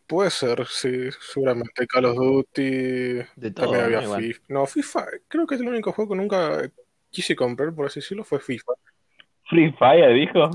[0.06, 2.71] puede ser, sí, seguramente Call of Duty.
[3.36, 4.17] De todo, También había.
[4.17, 4.41] FIFA.
[4.50, 6.69] No, FIFA, creo que es el único juego que nunca
[7.10, 8.73] quise comprar, por así decirlo, fue FIFA.
[9.50, 10.52] Free Fire, dijo.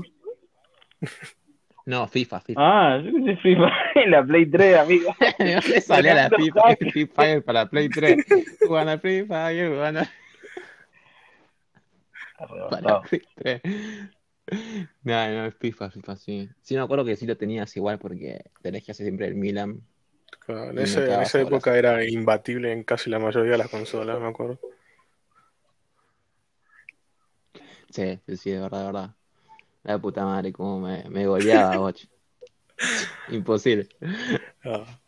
[1.85, 2.61] No, FIFA, FIFA.
[2.63, 3.73] Ah, yo escuché Free Fire
[4.05, 5.15] en la Play 3, amigo.
[5.39, 6.61] ¿De dónde salía la FIFA.
[6.91, 8.25] Free Fire para Play 3?
[8.67, 10.01] Jugando a Free Fire, jugando
[12.69, 13.01] para.
[13.01, 13.61] Play 3.
[15.03, 16.49] No, no, es FIFA, FIFA, sí.
[16.61, 19.81] Sí, me acuerdo que sí lo tenías igual porque te elegías siempre el Milan.
[20.45, 21.41] Claro, En, ese- esa horas.
[21.41, 24.59] época era imbatible en casi la mayoría de las consolas, me acuerdo.
[27.89, 29.15] Sí, sí, sí, de verdad, de verdad.
[29.83, 32.01] La puta madre, cómo me, me goleaba, boch.
[33.27, 33.87] Imposible.
[34.65, 34.99] Ah,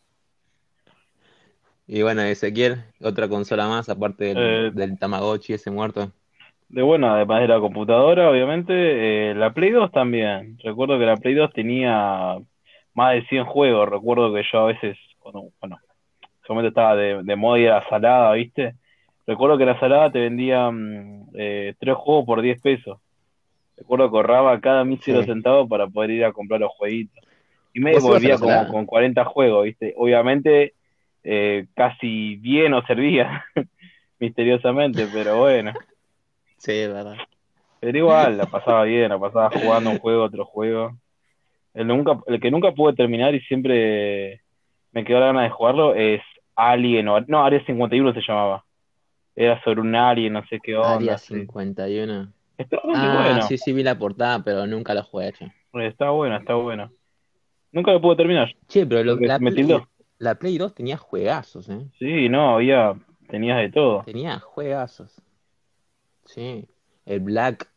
[1.87, 6.11] Y bueno, Ezequiel, otra consola más aparte del, Eh, del Tamagotchi ese muerto.
[6.67, 10.57] De bueno, además de la computadora, obviamente, eh, la Play 2 también.
[10.63, 12.37] Recuerdo que la Play 2 tenía
[12.93, 13.87] más de 100 juegos.
[13.89, 15.77] Recuerdo que yo a veces, cuando, bueno,
[16.21, 18.75] en ese momento estaba de, de moda la salada, ¿viste?
[19.27, 22.99] Recuerdo que la salada te vendían eh, tres juegos por 10 pesos.
[23.77, 25.27] Recuerdo que ahorraba cada mísero Sí.
[25.27, 27.23] centavo para poder ir a comprar los jueguitos.
[27.73, 29.93] Y me ¿Vos ibas a la devolvía como con 40 juegos, ¿viste?
[29.97, 30.73] Obviamente,
[31.23, 33.45] eh, casi bien o servía,
[34.19, 35.73] misteriosamente, pero bueno.
[36.65, 37.17] Sí, verdad.
[37.79, 40.97] Pero igual, la pasaba bien, la pasaba jugando un juego, otro juego.
[41.75, 44.41] El, nunca, el que nunca pude terminar y siempre
[44.91, 46.23] me quedó la gana de jugarlo es
[46.55, 48.65] Alien, o, no, Área 51 se llamaba.
[49.35, 50.95] Era sobre un alien, no sé qué onda.
[50.95, 51.35] Área sí.
[51.35, 52.31] 51.
[52.57, 55.51] Está bastante Ah, bueno, sí, sí, vi la portada, pero nunca la jugué, che.
[55.73, 56.89] está bueno, está bueno.
[57.71, 58.51] Nunca lo pude terminar.
[58.67, 59.67] Che, pero lo- la, Play,
[60.17, 61.85] la Play 2 tenía juegazos, ¿eh?
[61.99, 62.95] Sí, no, había,
[63.29, 64.01] tenías de todo.
[64.03, 65.21] Tenía juegazos.
[66.25, 66.67] Sí.
[67.05, 67.69] El Black,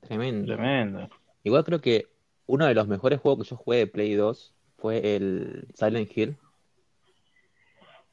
[0.00, 0.46] tremendo.
[0.46, 1.08] Tremendo.
[1.42, 2.06] Igual creo que
[2.46, 6.36] uno de los mejores juegos que yo jugué de Play 2 fue el Silent Hill.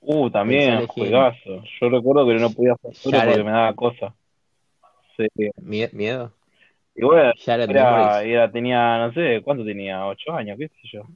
[0.01, 1.63] Uh, también, juegazo.
[1.79, 4.15] Yo recuerdo que no podía jugar solo porque me daba cosa.
[5.17, 5.27] Sí.
[5.61, 6.33] Mie- ¿Miedo?
[6.95, 7.31] Y bueno,
[7.67, 10.05] Era, tenía, no sé, ¿cuánto tenía?
[10.05, 10.57] ¿Ocho años?
[10.59, 11.07] ¿Qué sé yo?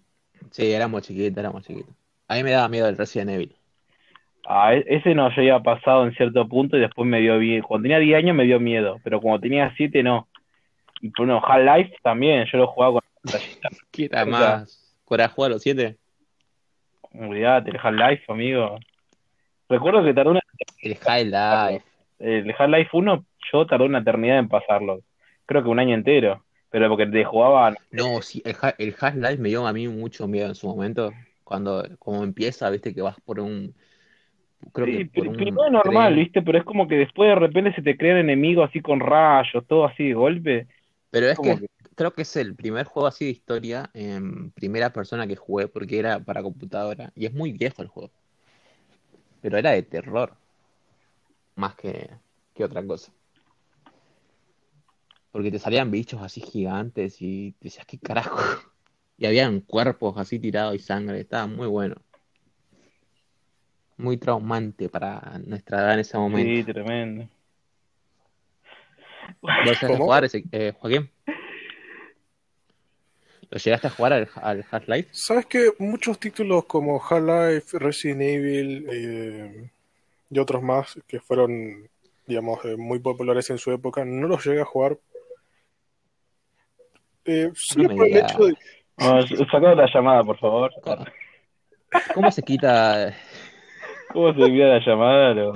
[0.52, 1.94] Sí, éramos chiquitos, éramos chiquitos.
[2.28, 3.56] A mí me daba miedo el Resident Evil.
[4.46, 7.62] Ah, e- ese no, yo había pasado en cierto punto y después me dio bien.
[7.62, 10.28] Cuando tenía 10 años me dio miedo, pero cuando tenía 7 no.
[11.02, 13.40] Y bueno, Half-Life también, yo lo jugaba con la.
[13.92, 14.96] ¿Qué era más?
[15.04, 15.98] ¿Corajuego a los siete?
[17.14, 18.80] Olvídate, el Half-Life, amigo.
[19.70, 20.42] Recuerdo que tardó una,
[20.82, 21.86] El High Life.
[22.20, 25.02] el Half-Life 1, yo tardé una eternidad en pasarlo.
[25.46, 26.44] Creo que un año entero.
[26.70, 30.48] Pero porque te jugaba, No, sí, el, el Half-Life me dio a mí mucho miedo
[30.48, 31.14] en su momento.
[31.44, 33.74] Cuando como empieza, viste que vas por un.
[34.74, 36.16] Creo Sí, que por un no es normal, tren.
[36.16, 36.42] ¿viste?
[36.44, 39.86] Pero es como que después de repente se te crean enemigos así con rayos, todo
[39.86, 40.68] así de golpe.
[41.10, 45.28] Pero es que creo que es el primer juego así de historia en primera persona
[45.28, 47.12] que jugué porque era para computadora.
[47.16, 48.12] Y es muy viejo el juego.
[49.42, 50.38] Pero era de terror.
[51.56, 52.10] Más que,
[52.54, 53.12] que otra cosa.
[55.32, 58.38] Porque te salían bichos así gigantes y te decías, ¿qué carajo?
[59.18, 61.22] Y habían cuerpos así tirados y sangre.
[61.22, 61.96] Estaba muy bueno.
[63.98, 66.54] Muy traumante para nuestra edad en ese momento.
[66.54, 67.28] Sí, tremendo.
[69.42, 71.10] ¿Vos llegaste a jugar ese, eh, Joaquín?
[73.50, 75.10] ¿Lo llegaste a jugar al, al Half-Life?
[75.12, 79.70] ¿Sabes que Muchos títulos como Half-Life, Resident Evil eh,
[80.30, 81.88] y otros más que fueron,
[82.26, 84.98] digamos, eh, muy populares en su época, no los llegué a jugar.
[87.24, 88.56] Eh, solo me por el hecho de...
[88.98, 90.72] No, sacado la llamada, por favor.
[92.14, 93.16] ¿Cómo se quita?
[94.14, 95.34] ¿Cómo se envía la llamada?
[95.34, 95.54] No.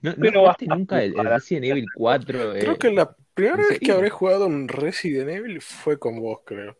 [0.00, 0.64] ¿No, no basta.
[0.66, 2.54] nunca el, el Resident Evil 4?
[2.54, 2.60] eh?
[2.60, 6.40] Creo que la primera ¿en vez que habré jugado un Resident Evil fue con vos,
[6.44, 6.78] creo.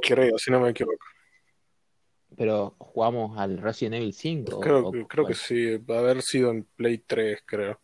[0.00, 1.04] Creo, si no me equivoco.
[2.36, 4.60] Pero jugamos al Resident Evil 5.
[4.60, 7.80] Creo, o- que- creo que sí, va a haber sido en Play 3, creo.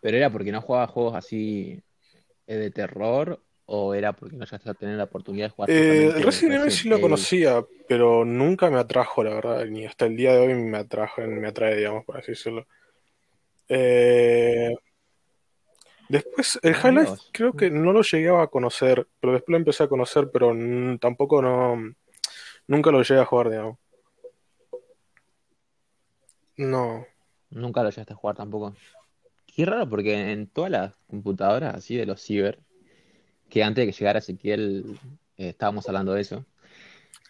[0.00, 1.82] ¿Pero era porque no jugabas juegos así
[2.46, 3.42] eh, de terror?
[3.66, 6.88] ¿O era porque no llegaste a tener la oportunidad de jugar Eh, Resident Evil sí
[6.88, 10.78] lo conocía, pero nunca me atrajo, la verdad, ni hasta el día de hoy me
[10.78, 12.66] atrajo, me atrae, digamos, por así decirlo.
[13.68, 14.72] Eh,
[16.08, 16.74] después, el
[17.04, 17.28] vos.
[17.32, 20.54] creo que no lo llegué a conocer, pero después lo empecé a conocer, pero
[21.00, 21.76] tampoco no,
[22.68, 23.78] nunca lo llegué a jugar, digamos.
[26.56, 27.04] No,
[27.50, 28.74] Nunca lo llegaste a jugar tampoco.
[29.46, 32.60] Qué raro, porque en todas las computadoras así de los ciber,
[33.48, 34.84] que antes de que llegara Ezequiel
[35.38, 36.44] eh, estábamos hablando de eso,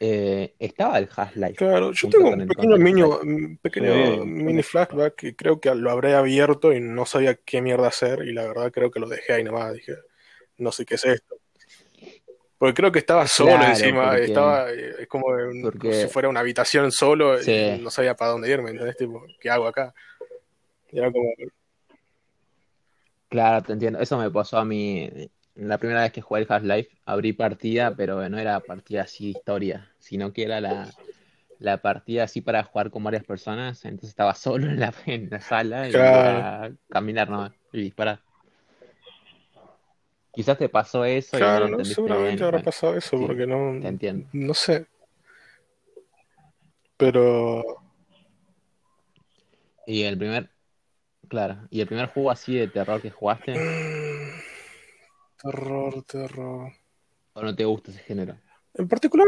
[0.00, 1.54] eh, estaba el Half-Life.
[1.54, 3.22] claro, yo tengo un pequeño, Strike.
[3.22, 7.62] un pequeño Sí, mini flashback que creo que lo habré abierto y no sabía qué
[7.62, 9.94] mierda hacer y la verdad creo que lo dejé ahí nomás, dije,
[10.58, 11.36] no sé qué es esto.
[12.58, 15.92] Porque creo que estaba solo Claro, encima, porque- estaba eh, es como, un- porque- como
[15.92, 17.52] si fuera una habitación solo Sí.
[17.52, 18.96] y no sabía para dónde irme, ¿entendés?
[18.96, 19.94] Tipo, ¿qué hago acá?
[20.90, 21.30] Y era como,
[23.28, 23.98] Claro, te entiendo.
[23.98, 25.10] Eso me pasó a mí
[25.56, 26.90] la primera vez que jugué el Half-Life.
[27.04, 30.92] Abrí partida, pero no era partida así historia, sino que era la,
[31.58, 33.84] la partida así para jugar con varias personas.
[33.84, 36.76] Entonces estaba solo en la, en la sala y Claro.
[36.90, 38.20] caminar nomás y disparar.
[40.32, 41.84] Quizás te pasó eso y no claro, lo ¿no?
[41.84, 42.44] Seguramente bien.
[42.44, 44.28] habrá pasado eso, sí, porque no, te entiendo.
[44.32, 44.86] no sé.
[46.98, 47.62] Pero
[49.86, 50.50] Y el primer,
[51.28, 53.54] claro, y el primer juego así de terror que jugaste,
[55.50, 56.72] terror, terror.
[57.34, 58.36] ¿o no te gusta ese género?
[58.74, 59.26] En particular,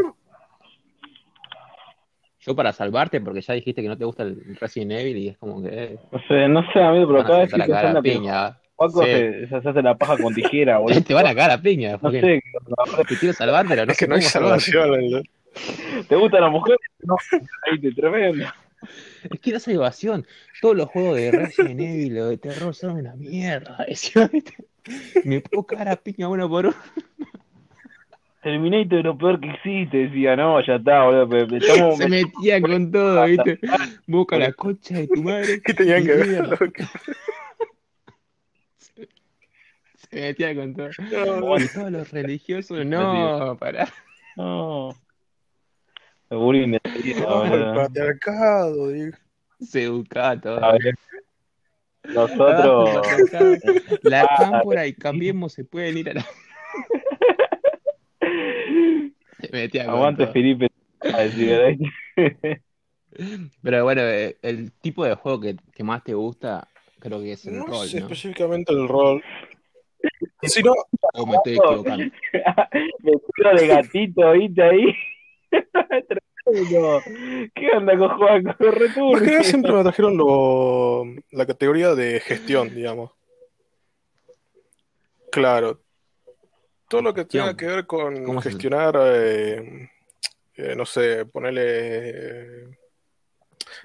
[2.40, 5.38] Yo para salvarte, porque ya dijiste que no te gusta el Resident Evil y es
[5.38, 7.96] como que eh, No sé, no sé, amigo, pero cada vez saltar estoy a cagar
[7.96, 8.60] a pensando que piña.
[8.76, 9.10] Paco Sí.
[9.10, 11.02] se, se hace la paja con tijera, boludo.
[11.02, 14.06] Te van a cagar a piña, No sé, te quiero salvar, pero no es que
[14.06, 15.22] no hay salvación.
[16.08, 16.78] ¿te gustan las mujeres?
[17.00, 17.16] No,
[17.66, 18.46] ahí te tremendo.
[19.30, 20.26] Es que no hay evasión.
[20.62, 23.84] Todos los juegos de Resident Evil o de terror son una mierda.
[23.88, 24.56] ¿viste?
[25.24, 26.76] Me puedo cagar a piña uno por uno.
[28.42, 31.98] Terminator es lo peor que existe, decía, no, ya está, boludo, pero estamos...
[31.98, 33.58] Se metía con todo, ¿viste?
[34.06, 35.60] Busca la concha de tu madre.
[35.62, 36.48] ¿Qué tenían que ver?
[39.94, 40.88] Se metía con todo.
[41.40, 43.88] No, Y todos los religiosos, no, pará.
[44.36, 44.94] No.
[46.30, 49.16] El bullying de la vida, no, el patriarcado, digo.
[49.60, 50.64] Se buscaba todo.
[50.64, 50.94] A ver,
[52.08, 53.06] Nosotros...
[54.02, 56.26] La cámpora y cambiemos se pueden ir a la.
[59.40, 60.26] Se metía con Aguante.
[60.28, 60.68] Felipe.
[61.00, 61.76] a decir, ¿verdad?
[63.62, 66.68] Pero bueno, eh, el tipo de juego que, que más te gusta,
[66.98, 68.06] creo que es el No rol, sé ¿no?
[68.06, 69.22] específicamente el rol.
[70.42, 70.72] Y si no,
[71.14, 72.04] O me estoy equivocando.
[73.02, 74.94] Vestido de gatito, ¿viste ahí?
[77.54, 78.44] ¿Qué onda con Juan?
[79.12, 83.10] más que siempre me trajeron lo, la categoría de gestión, digamos.
[85.30, 85.80] Claro.
[86.88, 89.90] Todo lo que tenga que ver con ¿Cómo se- gestionar, eh,
[90.54, 92.68] eh, no sé, ponerle eh,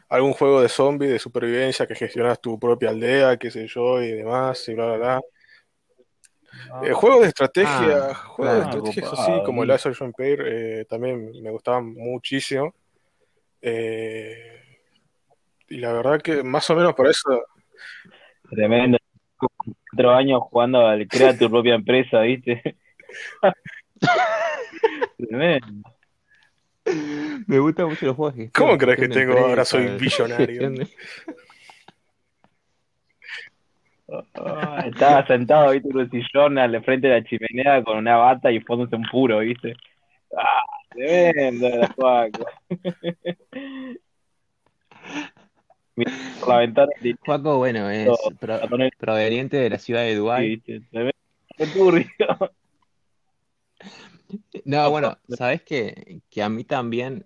[0.08, 4.12] algún juego de zombie, de supervivencia, que gestionas tu propia aldea, qué sé yo, y
[4.14, 5.22] demás, y bla, bla, bla.
[6.84, 9.90] Eh, juegos de estrategia, Ah, juegos de estrategia, eso sí, Copado, como el sí.
[9.90, 12.74] Of Empires, eh, también me gustaban muchísimo.
[13.62, 14.62] Eh,
[15.70, 17.46] y la verdad que más o menos por eso,
[18.50, 18.98] Tremendo.
[19.38, 22.78] Cuatro años jugando al crea tu propia empresa, ¿viste?
[25.18, 25.90] Tremendo.
[27.48, 28.50] Me gustan mucho los juegos.
[28.54, 30.72] ¿Cómo crees que tengo ahora soy billonario?
[34.22, 35.90] De- estaba sentado, ¿viste?
[35.90, 39.40] En un sillón al frente de la chimenea con una bata y fóndose un puro,
[39.40, 39.76] ¿viste?
[40.38, 42.46] Ah, tremendo la Juaco.
[46.48, 50.62] La ventana y Juaco, bueno, es No, pro- ratones, proveniente de la ciudad de Dubái.
[51.74, 52.06] turbio.
[54.66, 57.26] No, bueno, sabes que, que a mí también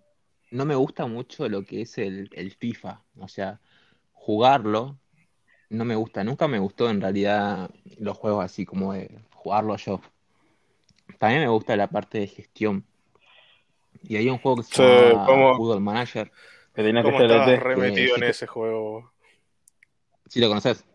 [0.52, 3.04] no me gusta mucho lo que es el, el FIFA.
[3.18, 3.60] O sea,
[4.12, 5.00] jugarlo
[5.70, 6.24] no me gusta.
[6.24, 10.02] Nunca me gustó en realidad los juegos así como de jugarlo yo.
[11.20, 12.86] También me gusta la parte de gestión.
[14.04, 16.32] Y hay un juego que se Sí, llama ¿cómo- Football Manager.
[16.74, 19.12] Que tenía que ¿cómo ser estabas el re metido en que- ese juego?
[20.28, 20.86] Si lo conoces.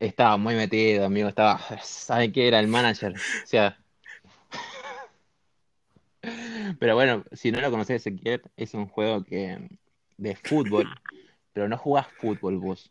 [0.00, 1.28] Estaba muy metido, amigo.
[1.28, 1.58] Estaba.
[1.82, 3.12] ¿Saben qué era el manager?
[3.14, 3.78] O sea.
[6.78, 9.68] Pero bueno, si no lo conoces, Ezequiel, es un juego que
[10.16, 10.88] de fútbol,
[11.52, 12.90] pero no jugás fútbol vos.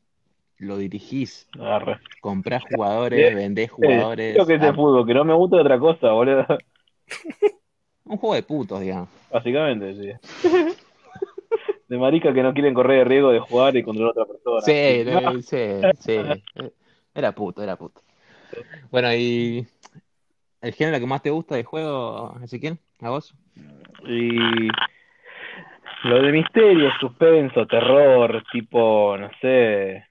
[0.57, 1.99] Lo dirigís, Agarre.
[2.21, 4.33] comprás jugadores, vendés jugadores.
[4.35, 6.45] Creo que es de ah, fútbol, que no me gusta otra cosa, boludo.
[8.05, 9.09] un juego de putos, digamos.
[9.31, 10.47] Básicamente, sí.
[11.87, 14.61] De marica que no quieren correr el riesgo de jugar y controlar a otra persona.
[14.61, 15.67] Sí, no, sí,
[15.99, 16.73] sí.
[17.13, 18.01] Era puto, era puto.
[18.89, 19.67] Bueno, y
[20.61, 23.35] el género que más te gusta de juego, Ezequiel, a vos.
[24.07, 24.67] Y
[26.05, 30.05] lo de misterio, suspenso, terror, tipo, no sé.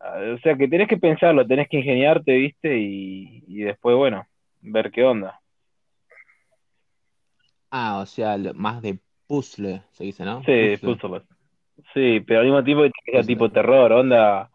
[0.00, 2.78] O sea, que tenés que pensarlo, tenés que ingeniarte, ¿viste?
[2.78, 4.26] Y, y después, bueno,
[4.60, 5.40] ver qué onda.
[7.70, 10.46] Ah, o sea, lo- más de puzzle, se dice, ¿no?
[10.46, 11.22] Sí, Puzzle.
[11.94, 13.24] Sí, pero al mismo tiempo que Puzzle.
[13.24, 14.50] tipo terror, onda,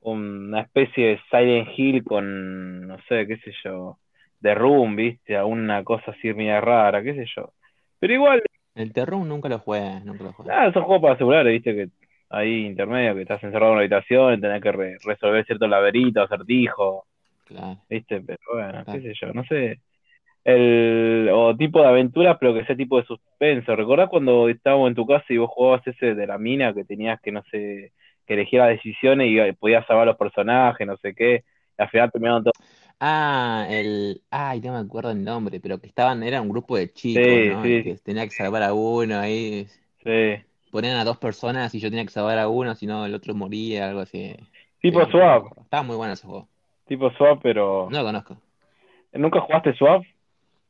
[0.00, 4.00] una especie de Silent Hill con, no sé, qué sé yo,
[4.42, 5.36] The Room, ¿viste?
[5.36, 7.54] Alguna cosa así media rara, qué sé yo.
[8.00, 8.42] Pero igual,
[8.74, 10.50] El terror nunca lo jugué, nunca lo jugué.
[10.50, 11.74] nada, esos juegos para asegurar, ¿viste?
[11.74, 11.88] Que
[12.30, 17.04] ahí intermedio, que estás encerrado en una habitación tenés que re- resolver ciertos laberintos, acertijos,
[17.44, 17.80] Claro.
[17.88, 18.20] ¿viste?
[18.22, 19.80] Pero bueno, qué sé yo, no sé.
[20.44, 23.76] El, o tipo de aventuras, pero que sea tipo de suspenso.
[23.76, 27.20] ¿Recordás cuando estábamos en tu casa y vos jugabas ese de la mina que tenías
[27.22, 27.92] que, no sé,
[28.26, 31.44] que elegir las decisiones y eh, podías salvar los personajes, no sé qué?
[31.78, 32.56] Y al final terminaron todos.
[32.98, 34.22] Ah, el.
[34.30, 37.44] Ay, no me acuerdo el nombre, pero que estaban, era un grupo de chicos, Sí,
[37.44, 37.76] ¿no?
[37.82, 37.82] sí.
[37.82, 39.66] Que tenía que salvar a uno ahí.
[40.04, 40.44] Sí.
[40.70, 43.34] Ponían a dos personas y yo tenía que salvar a uno, si no el otro
[43.34, 44.36] moría, algo así.
[44.80, 46.48] Tipo Sí, Swap, Estaba muy bueno ese juego.
[46.86, 47.88] tipo Swap, pero.
[47.90, 48.36] No lo conozco.
[49.12, 50.02] ¿Nunca jugaste Swap?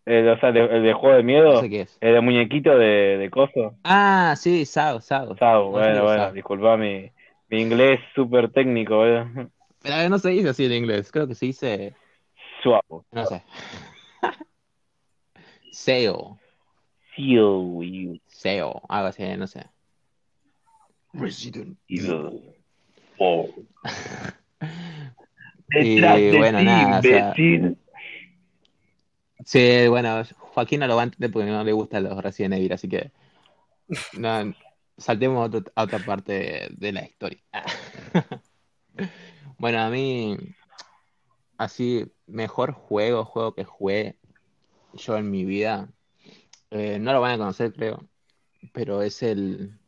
[0.06, 1.98] El, o sea, el, de- el de juego de No miedo, sé qué es.
[2.00, 3.74] el de muñequito de, de coso.
[3.84, 5.36] Ah, sí, Sao, Sao.
[5.36, 6.32] Sao, No, bueno, bueno, Sao.
[6.32, 7.10] disculpa mi,
[7.48, 9.26] mi inglés súper técnico, ¿eh?
[9.82, 11.94] Pero no se dice así en inglés, creo que se dice,
[12.62, 12.84] Swap.
[13.12, 13.42] no sé.
[15.72, 16.38] SEO,
[17.16, 18.18] you.
[18.28, 19.66] SEO, algo así, no sé.
[21.12, 22.54] Resident Evil.
[23.18, 23.48] Oh.
[25.72, 27.34] Y de bueno, ti, nada, o sea.
[29.44, 32.72] Sí, bueno, Joaquín no lo va a entender porque no le gustan los Resident Evil,
[32.72, 33.12] así que
[34.18, 34.52] no,
[34.98, 37.40] saltemos a, otro- a otra parte de, de la historia.
[39.58, 40.36] Bueno, a mí,
[41.58, 44.16] así, mejor juego, juego que jugué
[44.94, 45.88] yo en mi vida,
[46.70, 48.08] eh, no lo van a conocer, creo,
[48.72, 49.78] pero es el,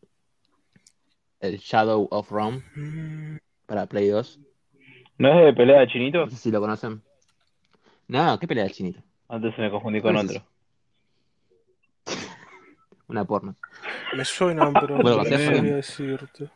[1.43, 2.63] el Shadow of Rome
[3.67, 4.41] para Play 2.
[5.19, 6.31] ¿No es de pelea de No chinitos?
[6.31, 7.03] sé si lo conocen.
[8.09, 9.03] No, ¿qué pelea del chinito?
[9.29, 10.47] Antes se me confundí con ¿Cuál es otro.
[13.09, 13.57] Una porno.
[14.17, 16.51] Me suenan, pero Bueno, no decirte.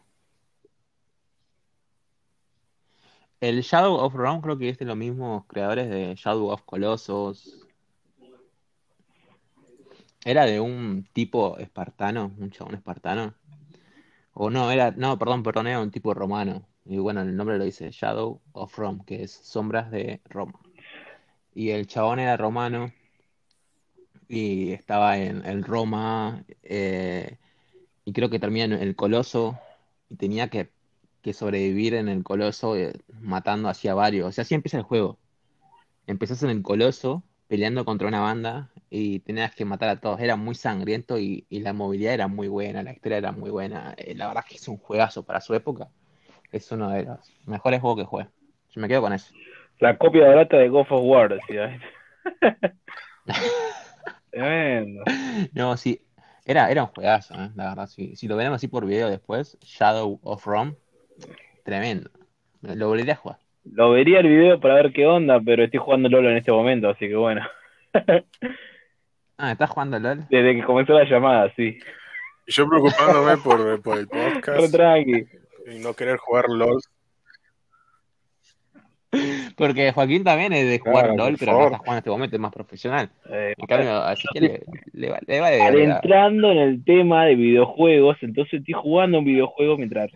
[3.40, 7.66] El Shadow of Rome creo que es de los mismos creadores de Shadow of Colossus.
[10.24, 13.34] Era de un tipo espartano, un chabón espartano.
[14.38, 16.66] O no, era, no, perdón, perdón, era un tipo romano.
[16.84, 20.60] Y bueno, el nombre lo dice Shadow of Rome, que es Sombras de Roma.
[21.54, 22.92] Y el chabón era romano
[24.28, 27.38] y estaba en, en Roma eh,
[28.04, 29.58] y creo que termina en el Coloso
[30.10, 30.70] y tenía que,
[31.22, 34.28] que sobrevivir en el Coloso eh, matando a varios.
[34.28, 35.18] O sea, así empieza el juego.
[36.06, 40.20] empezás en el Coloso peleando contra una banda y tenías que matar a todos.
[40.20, 43.94] Era muy sangriento y, y la movilidad era muy buena, la historia era muy buena.
[43.96, 45.88] Eh, la verdad que es un juegazo para su época.
[46.52, 48.26] Es uno de los mejores juegos que jugué.
[48.70, 49.34] Yo me quedo con eso.
[49.78, 51.80] La copia barata de God of War, decía.
[54.30, 55.02] Tremendo.
[55.52, 56.00] No, sí,
[56.44, 57.50] era, era un juegazo, ¿eh?
[57.54, 57.86] la verdad.
[57.86, 60.74] Si, si lo veremos así por video después, Shadow of Rome,
[61.64, 62.10] tremendo.
[62.62, 63.38] Lo volvería a jugar.
[63.64, 66.88] Lo vería el video para ver qué onda, pero estoy jugando LOL en este momento,
[66.88, 67.42] así que bueno.
[69.38, 70.24] Ah, ¿estás jugando LOL?
[70.30, 71.78] Desde que comenzó la llamada, sí.
[72.46, 75.24] Y yo preocupándome por, por el Pero podcast tranqui.
[75.74, 76.80] y no querer jugar LOL.
[79.56, 81.72] Porque Joaquín también es de jugar Claro, LOL, pero no favor.
[81.72, 83.10] está jugando en este momento, es más profesional.
[83.30, 84.62] Eh, En cambio, así que le,
[84.92, 89.76] le, va- le vale adentrando en el tema de videojuegos, entonces estoy jugando un videojuego
[89.78, 90.10] mientras,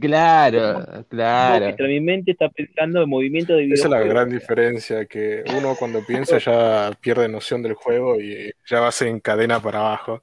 [0.00, 1.64] Claro, claro.
[1.64, 4.06] mientras mi mente está pensando en movimiento de Esa es videojuegos.
[4.08, 8.88] la gran diferencia, que uno cuando piensa ya pierde noción del juego y ya va
[8.88, 10.22] a ser en cadena para abajo.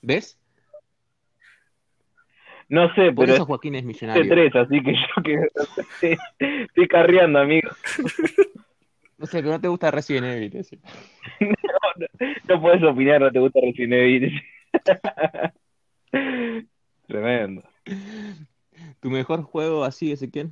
[0.00, 0.38] ¿Ves?
[2.68, 4.28] No sé, Por pero eso Joaquín es millonario.
[4.28, 5.48] tres, así que yo que
[6.00, 6.18] estoy,
[6.64, 7.70] estoy carreando, amigo.
[9.18, 10.54] No sé, que no te gusta Resident Evil.
[10.58, 10.78] ese.
[12.48, 14.42] No puedes opinar, no te gusta Resident Evil.
[17.08, 17.62] Tremendo.
[19.00, 20.50] ¿Tu mejor juego así, Ezequiel?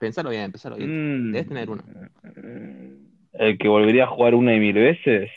[0.00, 1.28] Pensalo bien, pensalo bien.
[1.28, 1.32] Mm.
[1.32, 1.82] Debes tener uno.
[3.32, 5.30] El que volvería a jugar una y mil veces.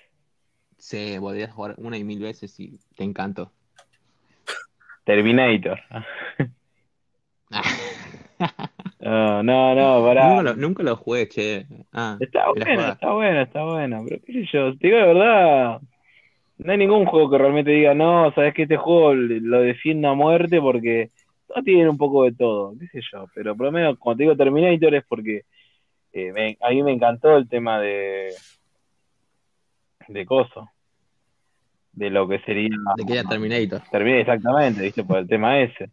[0.77, 3.51] Sí, podrías jugar una y mil veces y te encantó.
[5.05, 5.79] Terminator.
[8.99, 10.27] No, no, no, pará.
[10.27, 11.67] nunca, lo, nunca lo jugué, che.
[11.93, 15.81] Ah, Está bueno, está bueno, está bueno, pero qué sé yo, te digo de verdad,
[16.63, 20.15] no hay ningún juego que realmente diga, no, sabes que este juego lo defiendo a
[20.15, 21.09] muerte porque
[21.47, 24.23] todos tienen un poco de todo, qué sé yo, pero por lo menos cuando te
[24.23, 25.41] digo Terminator es porque
[26.13, 28.33] eh, me- a mí me encantó el tema de
[30.07, 30.69] de coso,
[31.93, 33.81] de lo que sería de que era Terminator.
[33.91, 35.89] Terminator exactamente, viste, por el tema ese.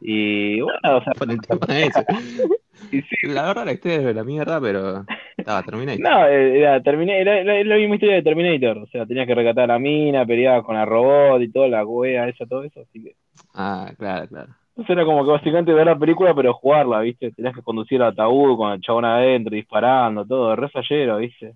[0.00, 2.04] Y bueno, o sea, Por el tema ese.
[2.92, 5.04] y sí, La verdad, la historia es de la mierda, pero
[5.36, 6.00] estaba Terminator.
[6.00, 8.78] No, eh, era, Termina- era, era- era la misma historia de Terminator.
[8.78, 11.84] O sea, tenías que rescatar a la mina, peleabas con la robot y toda la
[11.84, 12.80] wea, esa, todo eso.
[12.80, 13.14] Así que.
[13.54, 14.54] Ah, claro, claro.
[14.70, 17.32] Entonces era como que básicamente ver la película, pero jugarla, ¿viste?
[17.32, 21.54] Tenías que conducir al ataúd con el chabón adentro, disparando, todo, re fallero, ¿viste?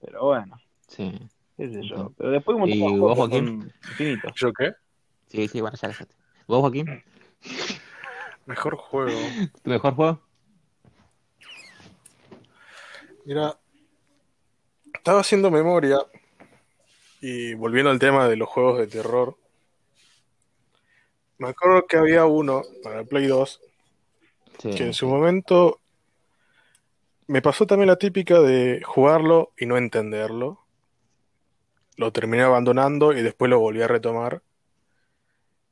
[0.00, 1.10] Pero bueno, Sí,
[1.56, 1.96] qué sé yo.
[1.96, 2.14] Ujú.
[2.16, 3.72] Pero después un montón ¿Y de vos, Joaquín?
[3.88, 4.32] infinitos.
[4.36, 4.72] ¿Yo qué?
[5.28, 6.08] sí, sí, bueno, ya sabes.
[6.46, 7.02] ¿Vos, Joaquín?
[8.46, 9.18] Mejor juego.
[9.62, 10.20] ¿Tu mejor juego?
[13.24, 13.58] Mira,
[14.94, 15.98] estaba haciendo memoria
[17.20, 19.36] y volviendo al tema de los juegos de terror.
[21.38, 23.60] Me acuerdo que había uno para el Play 2
[24.58, 24.70] Sí.
[24.70, 25.80] que en su momento
[27.26, 30.65] me pasó también la típica de jugarlo y no entenderlo.
[31.96, 34.42] Lo terminé abandonando y después lo volví a retomar.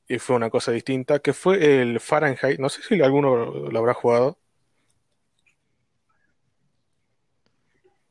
[0.09, 2.59] Y fue una cosa distinta, que fue el Fahrenheit.
[2.59, 4.37] No sé si alguno lo habrá jugado.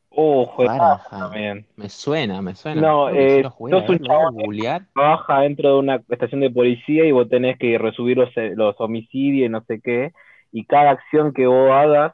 [0.09, 1.09] Oh, juegazo Fahrenheit.
[1.09, 1.67] también.
[1.75, 2.81] Me suena, me suena.
[2.81, 4.85] No, eh, lo jugué, sos a un chabón googlear.
[4.93, 8.75] trabaja dentro de una estación de policía y vos tenés que resubir los, eh, los
[8.79, 10.13] homicidios y no sé qué,
[10.51, 12.13] y cada acción que vos hagas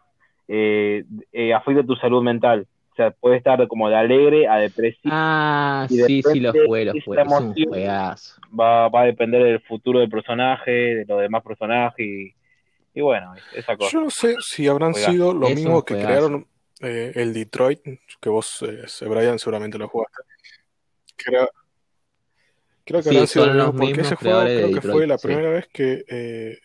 [0.51, 2.67] eh, eh, afecta tu salud mental.
[2.99, 6.51] Sea, puede estar como de alegre a depresivo, Ah, Y de sí, sí, lo.
[6.51, 8.41] Es un juegazo.
[8.59, 12.33] va, va a depender del futuro del personaje, de los demás personajes, y,
[12.93, 13.91] y bueno, esa cosa.
[13.91, 15.11] Yo no sé si habrán Juegazo.
[15.13, 16.07] sido lo Es mismo que juegazo.
[16.27, 16.47] crearon
[16.81, 17.79] eh, el Detroit,
[18.19, 20.17] que vos, eh, Brian, seguramente lo jugaste.
[21.15, 21.49] Creo,
[22.85, 25.07] creo que Sí, habrán sido los mismo, porque mismos ese juego creo que Detroit, fue
[25.07, 25.27] la sí.
[25.27, 26.57] primera vez que eh,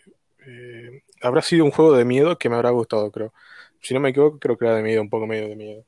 [0.46, 3.32] eh, habrá sido un juego de miedo que me habrá gustado, creo.
[3.80, 5.84] Si no me equivoco, creo que era de miedo, un poco medio de miedo.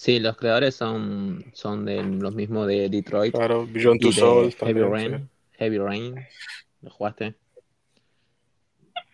[0.00, 4.56] Sí, los creadores son, son de los mismos de Detroit Claro, Beyond Two de Souls
[4.56, 4.90] Heavy también.
[5.12, 5.18] Rain.
[5.18, 5.56] sí.
[5.58, 6.14] Heavy Rain.
[6.80, 7.34] ¿Lo jugaste?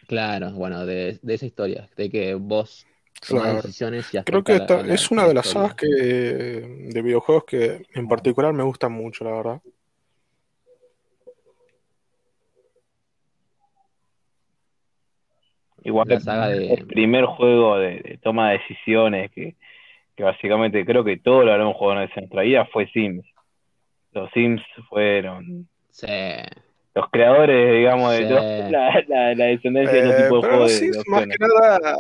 [0.07, 2.87] Claro, bueno, de, de esa historia, de que vos
[3.21, 3.57] Claro.
[3.57, 7.85] decisiones y Creo que la- es una la de las sagas que, de videojuegos que
[7.93, 9.61] en particular me gustan mucho, la verdad.
[15.83, 19.57] Igual La saga de- el primer juego de, de toma de decisiones que,
[20.17, 23.25] que básicamente creo que todos lo habremos jugado en nuestra vida fue Sims.
[24.13, 26.07] Los Sims fueron Sí.
[26.95, 28.29] los creadores, digamos, de Sí.
[28.29, 28.39] todo-
[28.71, 31.27] la, la, la descendencia de los Eh, tipos de juegos los de, Sims, de más
[31.27, 31.97] que nada,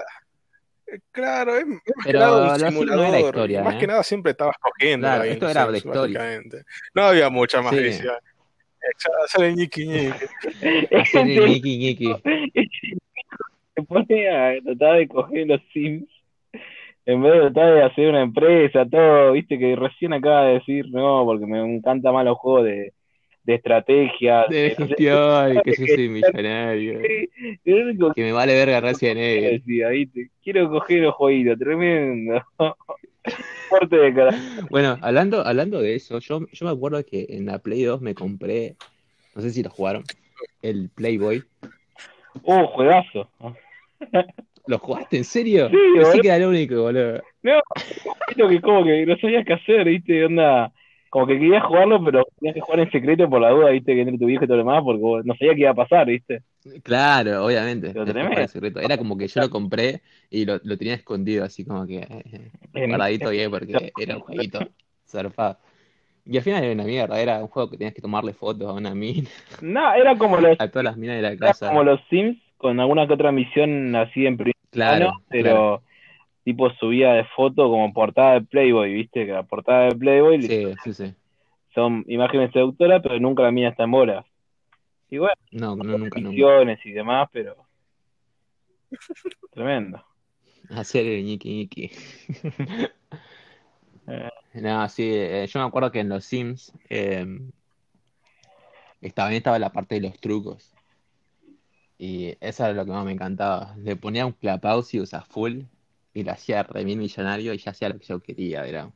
[0.86, 3.20] eh, claro, es, más que Pero nada un Sims no era simulador.
[3.26, 3.78] historia, más ¿eh?
[3.78, 6.18] que nada siempre estabas cogiendo Claro, esto era la Sims, historia.
[6.20, 6.62] básicamente.
[6.94, 7.82] No había mucha más Sí.
[7.82, 8.14] visión.
[9.24, 10.06] Hacer el ñiqui ñiqui.
[10.62, 12.14] Es Hacer el que- ñiqui ñiqui.
[13.74, 16.08] se pone a tratar de coger los Sims
[17.07, 20.90] en vez de tratar de hacer una empresa, todo, viste, que recién acaba de decir,
[20.90, 22.92] no, porque me encanta más los juegos de,
[23.44, 24.44] de estrategia.
[24.50, 27.00] De gestión, que yo soy millonario.
[27.64, 29.62] único Que me vale verga Resident Evil.
[29.64, 32.42] viste, quiero coger los jueguitos, tremendo.
[33.68, 34.36] Fuerte de cara.
[34.68, 38.14] Bueno, hablando, hablando de eso, yo, yo me acuerdo que en la Play 2 me
[38.14, 38.74] compré,
[39.34, 40.02] no sé si lo jugaron,
[40.62, 41.44] el Playboy.
[42.42, 43.30] Oh, juegazo.
[44.66, 45.68] ¿Lo jugaste en serio?
[45.68, 46.22] Sí, Pensé boludo.
[46.22, 47.22] que era el único, boludo.
[47.42, 47.60] No,
[48.48, 50.72] que como que no sabías qué hacer, viste, onda,
[51.10, 54.00] como que querías jugarlo, pero tenías que jugar en secreto por la duda, viste, que
[54.02, 56.42] entre tu viejo y todo lo demás, porque no sabías qué iba a pasar, viste.
[56.82, 57.90] Claro, obviamente.
[57.92, 58.48] Pero tremendo.
[58.48, 58.80] secreto.
[58.80, 62.50] Era como que yo lo compré y lo, lo tenía escondido, así como que eh,
[63.30, 64.58] bien, porque era un jueguito
[65.06, 65.58] zarpado.
[66.24, 68.72] Y al final era una mierda, era un juego que tenías que tomarle fotos a
[68.72, 69.28] una mina,
[69.62, 71.68] No, era como los, a todas las minas de la era casa.
[71.68, 75.82] como los Sims, con alguna que otra misión así en primer Claro, plano, pero claro.
[76.44, 80.74] tipo subida de foto como portada de Playboy, viste, que la portada de Playboy Sí,
[80.84, 81.14] sí, sí.
[81.74, 84.26] son imágenes seductoras, pero nunca la mina está en bolas.
[85.09, 86.30] Y bueno, No, no, nunca, nunca.
[86.30, 87.57] misiones y demás, pero
[89.52, 90.04] tremendo.
[90.70, 91.90] Hacer el ñiqui ñiqui.
[94.09, 94.28] Eh.
[94.54, 97.26] No, sí, eh, yo me acuerdo que en los Sims eh,
[99.00, 100.75] estaba, estaba la parte de los trucos.
[101.99, 103.74] Y eso era lo que más me encantaba.
[103.78, 105.62] Le ponía un Clapausius a full
[106.14, 108.92] y lo hacía re bien millonario y ya hacía lo que yo quería, era.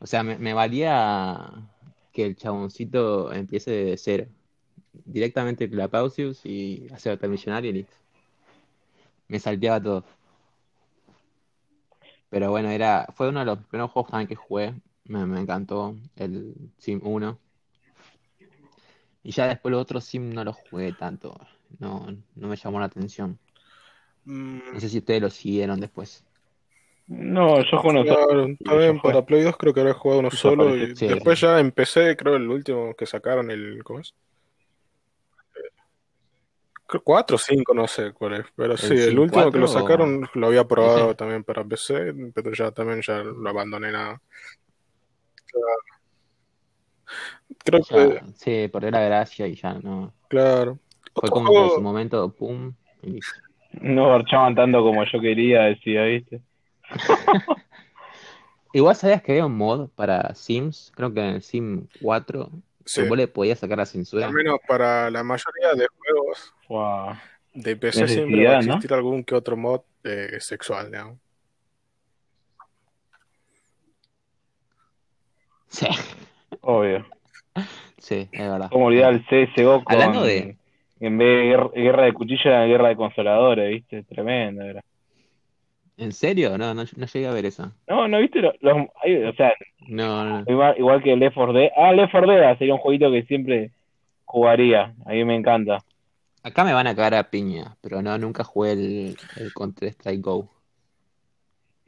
[0.00, 1.70] O sea, me, me valía
[2.12, 4.26] que el chaboncito empiece de cero.
[5.06, 7.96] Directamente Clapausius y hacer otro millonario y listo.
[9.28, 10.04] Me salteaba todo.
[12.30, 14.74] Pero bueno, era, fue uno de los primeros juegos que jugué.
[15.04, 17.38] Me, me encantó el Sim 1.
[19.22, 21.34] Y ya después los otros Sim no los jugué tanto.
[21.78, 23.38] No, no me llamó la atención.
[24.24, 26.24] Mm, No sé si ustedes lo siguieron después.
[27.06, 29.14] No, yo juego uno claro, también Yo jugué.
[29.14, 31.06] para Play 2 creo que había jugado uno solo y Sí.
[31.08, 34.14] después ya empecé, creo el último que sacaron, el, ¿cómo es?
[36.86, 39.78] Creo 4 o 5, no sé cuál es, pero sí, el último que lo 4
[39.78, 44.20] o- sacaron lo había probado también para PC, pero ya también ya lo abandoné nada.
[47.64, 50.12] Creo que, sí, perdió la gracia y ya no.
[50.28, 50.78] claro.
[51.20, 53.20] Fue como que en su momento, pum, y.
[53.72, 56.40] No garchaban tanto como yo quería, decía, ¿viste?
[58.72, 62.50] Igual sabías que había un mod para Sims, creo que en el Sim 4,
[62.84, 64.26] sí, que vos le podías sacar la censura.
[64.26, 67.16] al menos para la mayoría de juegos Wow.
[67.54, 68.74] de PC siempre va a ¿no?
[68.74, 71.18] existir algún que otro mod eh, sexual, digamos.
[75.68, 75.86] Sí,
[76.60, 77.06] Obvio.
[77.98, 78.68] sí, es verdad.
[78.70, 80.56] ¿Cómo olvidar el CSGO con, Hablando de-
[81.00, 84.02] en vez de guerra, guerra de cuchillas, era guerra de consoladores, ¿viste?
[84.04, 84.82] Tremendo era.
[85.96, 86.56] ¿En serio?
[86.56, 87.72] No, no, no llegué a ver eso.
[87.88, 88.40] No, ¿no viste?
[88.40, 89.52] Los, los- hay- o sea,
[89.88, 90.44] No, no.
[90.50, 91.70] igual, igual que Left 4 Dead.
[91.76, 93.70] Ah, Left 4 Dead sería un jueguito que siempre
[94.24, 94.94] jugaría.
[95.04, 95.78] A mí me encanta.
[96.42, 100.22] Acá me van a cagar a piña, pero no, nunca jugué el, el Counter Strike
[100.22, 100.48] Go.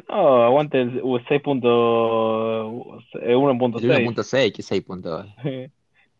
[0.09, 1.41] No, aguante el uh, 6.
[1.41, 4.05] punto- eh, El 1.6.
[4.05, 5.27] 1.6, que 6.2.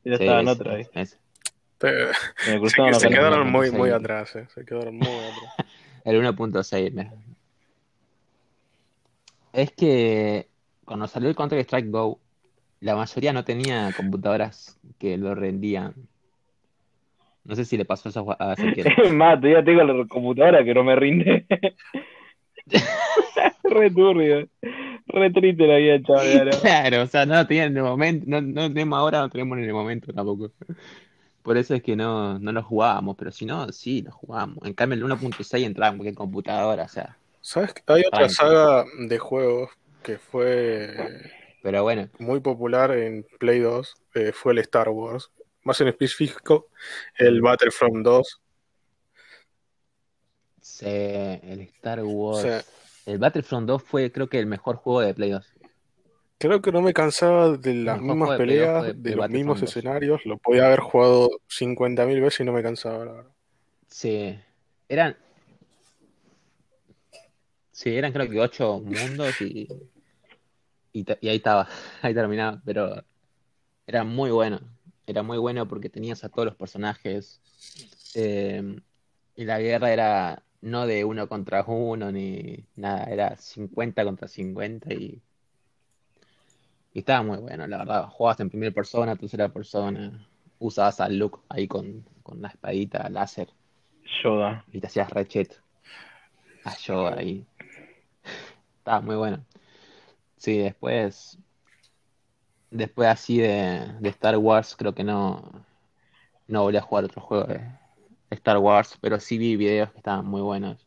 [0.05, 0.85] Ya Sí, estaba en otra ahí.
[1.89, 2.13] Ese.
[2.45, 3.95] Te- Me se, quedaron muy, muy 1.6.
[3.95, 5.67] atrás, eh, se quedaron muy atrás.
[6.05, 6.93] El 1.6.
[6.93, 7.11] me-
[9.53, 10.49] Es que
[10.85, 12.19] cuando salió el Counter Strike Go,
[12.81, 15.95] la mayoría no tenía computadoras que lo rendían.
[17.45, 18.89] No sé si le pasó eso a Ezequiel.
[19.05, 21.47] Es más, todavía tengo la computadora que no me rinde.
[23.65, 24.49] Re turbio.
[25.07, 26.51] Re triste la vida, chaval.
[26.61, 29.59] Claro, o sea, no lo tenían en el momento, no, no tenemos ahora, no tenemos
[29.59, 30.51] en el momento tampoco.
[31.43, 34.59] Por eso es que no, no lo jugábamos, pero si no, sí, lo jugábamos.
[34.65, 37.19] En cambio, el 1.6 entraba en cualquier computadora, o sea.
[37.41, 37.75] ¿Sabes?
[37.87, 39.71] Hay otra saga de juegos
[40.03, 40.95] que fue
[41.63, 45.31] Pero bueno, muy popular en Play 2, eh, fue el Star Wars.
[45.65, 46.69] Más en específico,
[47.17, 48.41] el Battlefront 2.
[50.61, 52.67] se- el Star Wars.
[53.05, 55.53] El Battlefront 2 fue, creo que, el mejor juego de Play 2.
[56.43, 59.17] Creo que no me cansaba de las mismas juego de Play 2 peleas, de de
[59.17, 59.71] los mismos 2.
[59.71, 60.27] escenarios.
[60.27, 63.31] Lo podía haber jugado 50.000 veces y no me cansaba, la verdad.
[63.87, 64.37] Sí,
[64.89, 65.17] eran.
[67.71, 69.69] Sí, eran creo que ocho mundos y.
[70.95, 71.69] Y, ahí estaba,
[72.03, 73.05] ahí terminaba, pero
[73.87, 74.61] era muy bueno.
[75.07, 77.41] Era muy bueno porque tenías a todos los personajes.
[78.15, 78.77] eh,
[79.37, 84.93] y la guerra era no de uno contra uno ni nada, era 50 contra 50
[84.93, 85.23] y.
[86.95, 88.09] Y estaba muy bueno, la verdad.
[88.09, 90.27] Jugabas en primera persona, tercera persona.
[90.59, 93.49] Usabas a Luke ahí con, con la espadita láser
[94.23, 94.65] Yoda.
[94.73, 95.61] y te hacías rechet.
[96.65, 97.45] a Yoda ahí.
[98.79, 99.45] Estaba muy bueno.
[100.37, 101.39] Sí, después.
[102.71, 105.65] Después así de, de Star Wars, creo que no.
[106.49, 107.63] No volví a jugar otro juego de
[108.31, 110.87] Star Wars, pero sí vi videos que estaban muy buenos.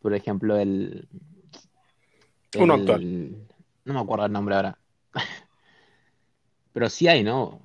[0.00, 1.08] Por ejemplo, el.
[2.58, 3.36] Uno el- actual.
[3.86, 4.78] No me acuerdo el nombre ahora.
[6.72, 7.60] Pero sí hay, ¿no?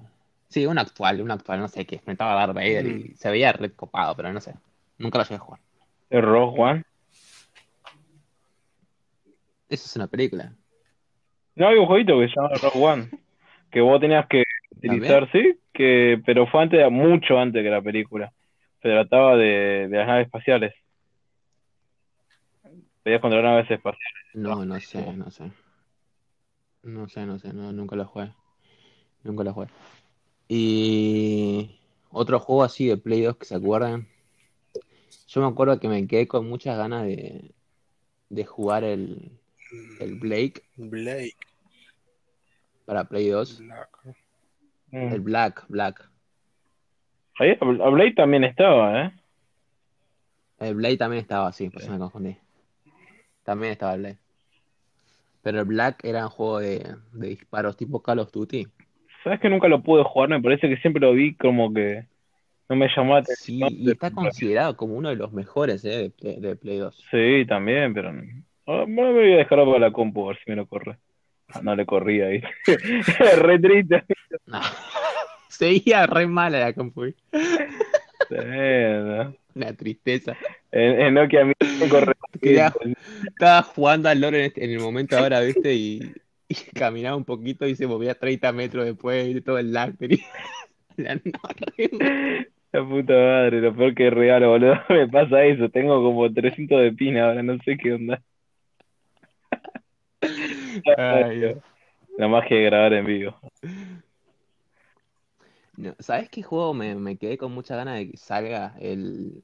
[0.49, 3.51] Sí, un actual, un actual, no sé, que enfrentaba a Darth Vader y se veía
[3.53, 4.55] red copado, pero no sé.
[4.97, 5.61] Nunca lo llegué a jugar.
[6.09, 6.83] ¿El Rogue One?
[9.69, 10.53] Eso es una película.
[11.55, 13.09] No, hay un jueguito que se llama Rogue One.
[13.69, 14.43] Que vos tenías que
[14.75, 18.33] utilizar, sí, que, pero fue antes, mucho antes que la película.
[18.81, 20.73] Se trataba de, de las naves espaciales.
[23.03, 24.23] Podías controlar naves espaciales.
[24.33, 25.51] No, no sé, no sé.
[26.83, 28.33] No sé, no sé, no, nunca lo jugué.
[29.23, 29.67] Nunca lo jugué.
[30.47, 34.07] Y otro juego así de Play 2 que se acuerdan.
[35.27, 37.53] Yo me acuerdo que me quedé con muchas ganas de,
[38.29, 39.31] de jugar el,
[39.99, 41.37] el Blake Blake.
[42.85, 43.59] para Play 2.
[43.59, 43.89] Black.
[44.91, 46.09] El Black, Black.
[47.37, 49.13] Ahí, a Blade también estaba, ¿eh?
[50.57, 52.35] El Blade también estaba así, por eso me confundí.
[53.43, 54.17] También estaba el Blade.
[55.41, 58.67] Pero el Black era un juego de, de disparos tipo Call of Duty.
[59.23, 60.29] ¿Sabes que nunca lo pude jugar?
[60.29, 62.05] Me parece que siempre lo vi como que
[62.69, 63.87] no me llamó la Sí, atención.
[63.87, 67.05] y está considerado como uno de los mejores eh, de, Play, de Play 2.
[67.11, 68.21] Sí, también, pero no.
[68.65, 70.97] Ahora me voy a dejar para la compu a ver si me lo corre.
[71.51, 72.41] Ah, no le corría ahí.
[73.41, 74.03] Re triste.
[74.45, 74.59] No.
[75.49, 77.11] Seguía re mala la compu.
[78.29, 79.35] Tremendo.
[79.59, 80.37] Una tristeza.
[80.71, 81.53] En, en Nokia a mí
[83.27, 85.73] Estaba jugando al lore en, este- en el momento ahora, ¿viste?
[85.73, 86.13] Y,
[86.47, 89.97] y caminaba un poquito y se movía 30 metros después y todo el lag.
[89.97, 90.19] tenía-
[90.95, 91.19] La-.
[92.71, 94.75] La puta madre, lo peor que real, boludo.
[94.89, 95.67] Me pasa eso.
[95.69, 98.21] Tengo como 300 de pina ahora, no sé qué onda.
[100.97, 101.57] Ay, Dios.
[102.17, 103.39] La magia de grabar en vivo.
[105.77, 109.41] No, ¿sabes qué juego me, me quedé con mucha ganas de que salga el,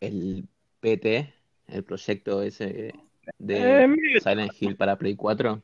[0.00, 0.48] el,
[0.80, 1.32] PT,
[1.68, 2.94] el proyecto ese
[3.52, 5.62] Eh, de medio, Silent Hill para Play 4?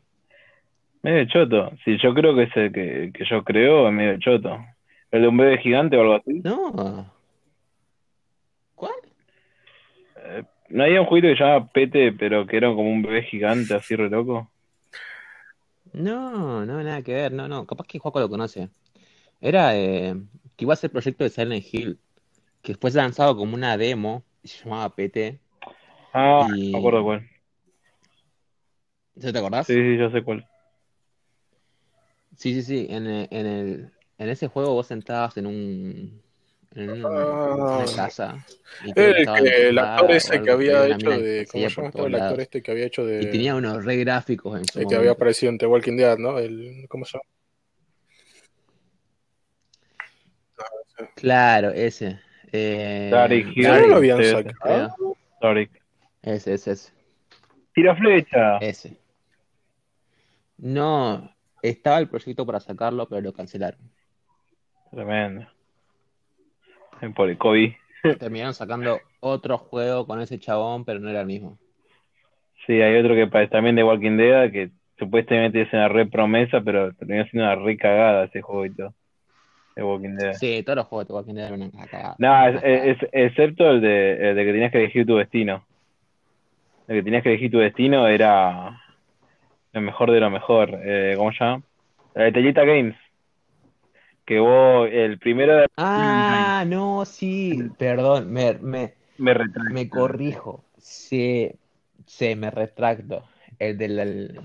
[1.03, 1.71] medio choto.
[1.85, 4.59] Si yo creo que es el que, que yo creo, es medio choto.
[5.11, 6.45] El de un bebé gigante o algo así.
[6.45, 7.13] No.
[8.75, 8.95] ¿Cuál?
[10.17, 13.23] Eh, ¿No había un jueguito que se llamaba Pete, pero que era como un bebé
[13.23, 14.51] gigante así re loco?
[15.93, 18.71] No, no, nada que ver, no, no, capaz que Juaco lo conoce.
[19.41, 20.15] Era eh,
[20.57, 22.01] que iba a ser proyecto de Silent Hill,
[22.65, 25.39] que fue lanzado como una demo, y se llamaba PT.
[26.15, 27.29] Ah, Y- me acuerdo cuál.
[29.21, 29.67] ¿Sí te acordás?
[29.67, 30.49] Sí, sí, yo sé cuál.
[32.37, 36.23] Sí, sí, sí, en el, en el, en ese juego vos sentabas en un,
[36.75, 37.85] en un- Ah.
[37.85, 38.45] una casa
[38.83, 41.47] y El, estaban que- el actor ese que había una hecho de.
[41.47, 43.27] ¿Cómo se llama el actor este que había hecho Y de.
[43.27, 46.39] tenía unos re gráficos en su El que había aparecido en The Walking Dead, ¿no?
[46.39, 47.25] El, ¿Cómo se llama?
[51.15, 52.21] Claro, ese.
[52.57, 53.63] Eh, Tariq Hill.
[53.65, 54.95] ¿Ya no lo habían sí, sacado?
[55.41, 55.69] Sorry.
[56.23, 56.93] Ese, ese, ese.
[57.73, 58.59] Tira flecha.
[58.59, 58.97] Ese.
[60.59, 63.81] No, estaba el proyecto para sacarlo, pero lo cancelaron.
[64.93, 65.49] Tremendo.
[67.17, 67.73] Por el COVID.
[68.21, 71.59] Terminaron sacando otro juego con ese chabón, pero no era el mismo.
[72.69, 76.61] Sí, hay otro que parece también de Walking Dead, que supuestamente es una re promesa,
[76.61, 78.95] pero terminó siendo una re cagada ese juego y todo.
[79.77, 80.35] De Walking Dead.
[80.35, 82.17] Sí, todos los juegos de Walking Dead eran una cagada.
[82.19, 85.67] No, es- es- excepto el de, el de que tenías que elegir tu destino.
[86.87, 88.81] El que tenías que elegir tu destino era
[89.73, 90.79] lo mejor de lo mejor.
[90.85, 91.63] Eh, ¿cómo se llama?
[92.15, 92.95] La de Tellita Games.
[94.25, 95.67] Que vos, el primero de...
[95.77, 99.75] Ah, no, sí, perdón, me, me, Me retracto.
[99.75, 100.65] me corrijo.
[100.79, 101.51] Sí,
[102.07, 103.25] sí, me retracto.
[103.59, 104.41] El del, el,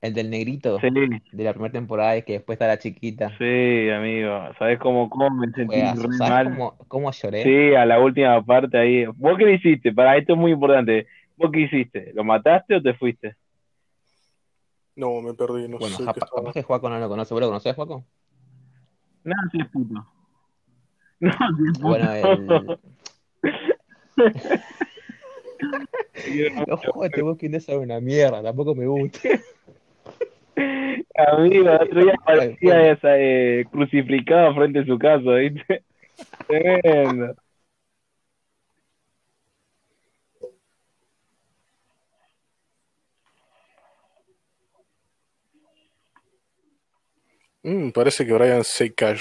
[0.00, 3.30] el del negrito Sí, de la primera temporada y que después está la chiquita.
[3.38, 4.30] sí, amigo.
[4.58, 6.08] ¿Sabés cómo, cómo me sentí Juegazo.
[6.08, 6.44] re ¿Sabes mal?
[6.50, 7.42] cómo, cómo lloré?
[7.42, 9.04] Sí, a la última parte ahí.
[9.16, 9.92] ¿Vos qué le hiciste?
[9.92, 11.06] Para esto es muy importante.
[11.36, 12.12] ¿Vos qué hiciste?
[12.14, 13.36] ¿Lo mataste o te fuiste?
[14.96, 16.42] No, me perdí, no Bueno, sé qué estaba.
[16.42, 17.34] capaz que Juaco no lo conoce.
[17.34, 18.04] ¿Vos lo conocés, Juaco?
[19.24, 19.94] No, sí es puto.
[21.20, 21.88] No, sí es puto.
[21.88, 22.46] Bueno, el...
[26.66, 29.18] Los juegos de Walking Dead son una mierda, tampoco me gusta.
[31.14, 35.82] Amigo, el otro día parecía esa, eh, crucificado frente a su casa, ¿viste?
[36.48, 37.34] Tremendo.
[47.62, 49.16] Mm, parece que Brian se cayó.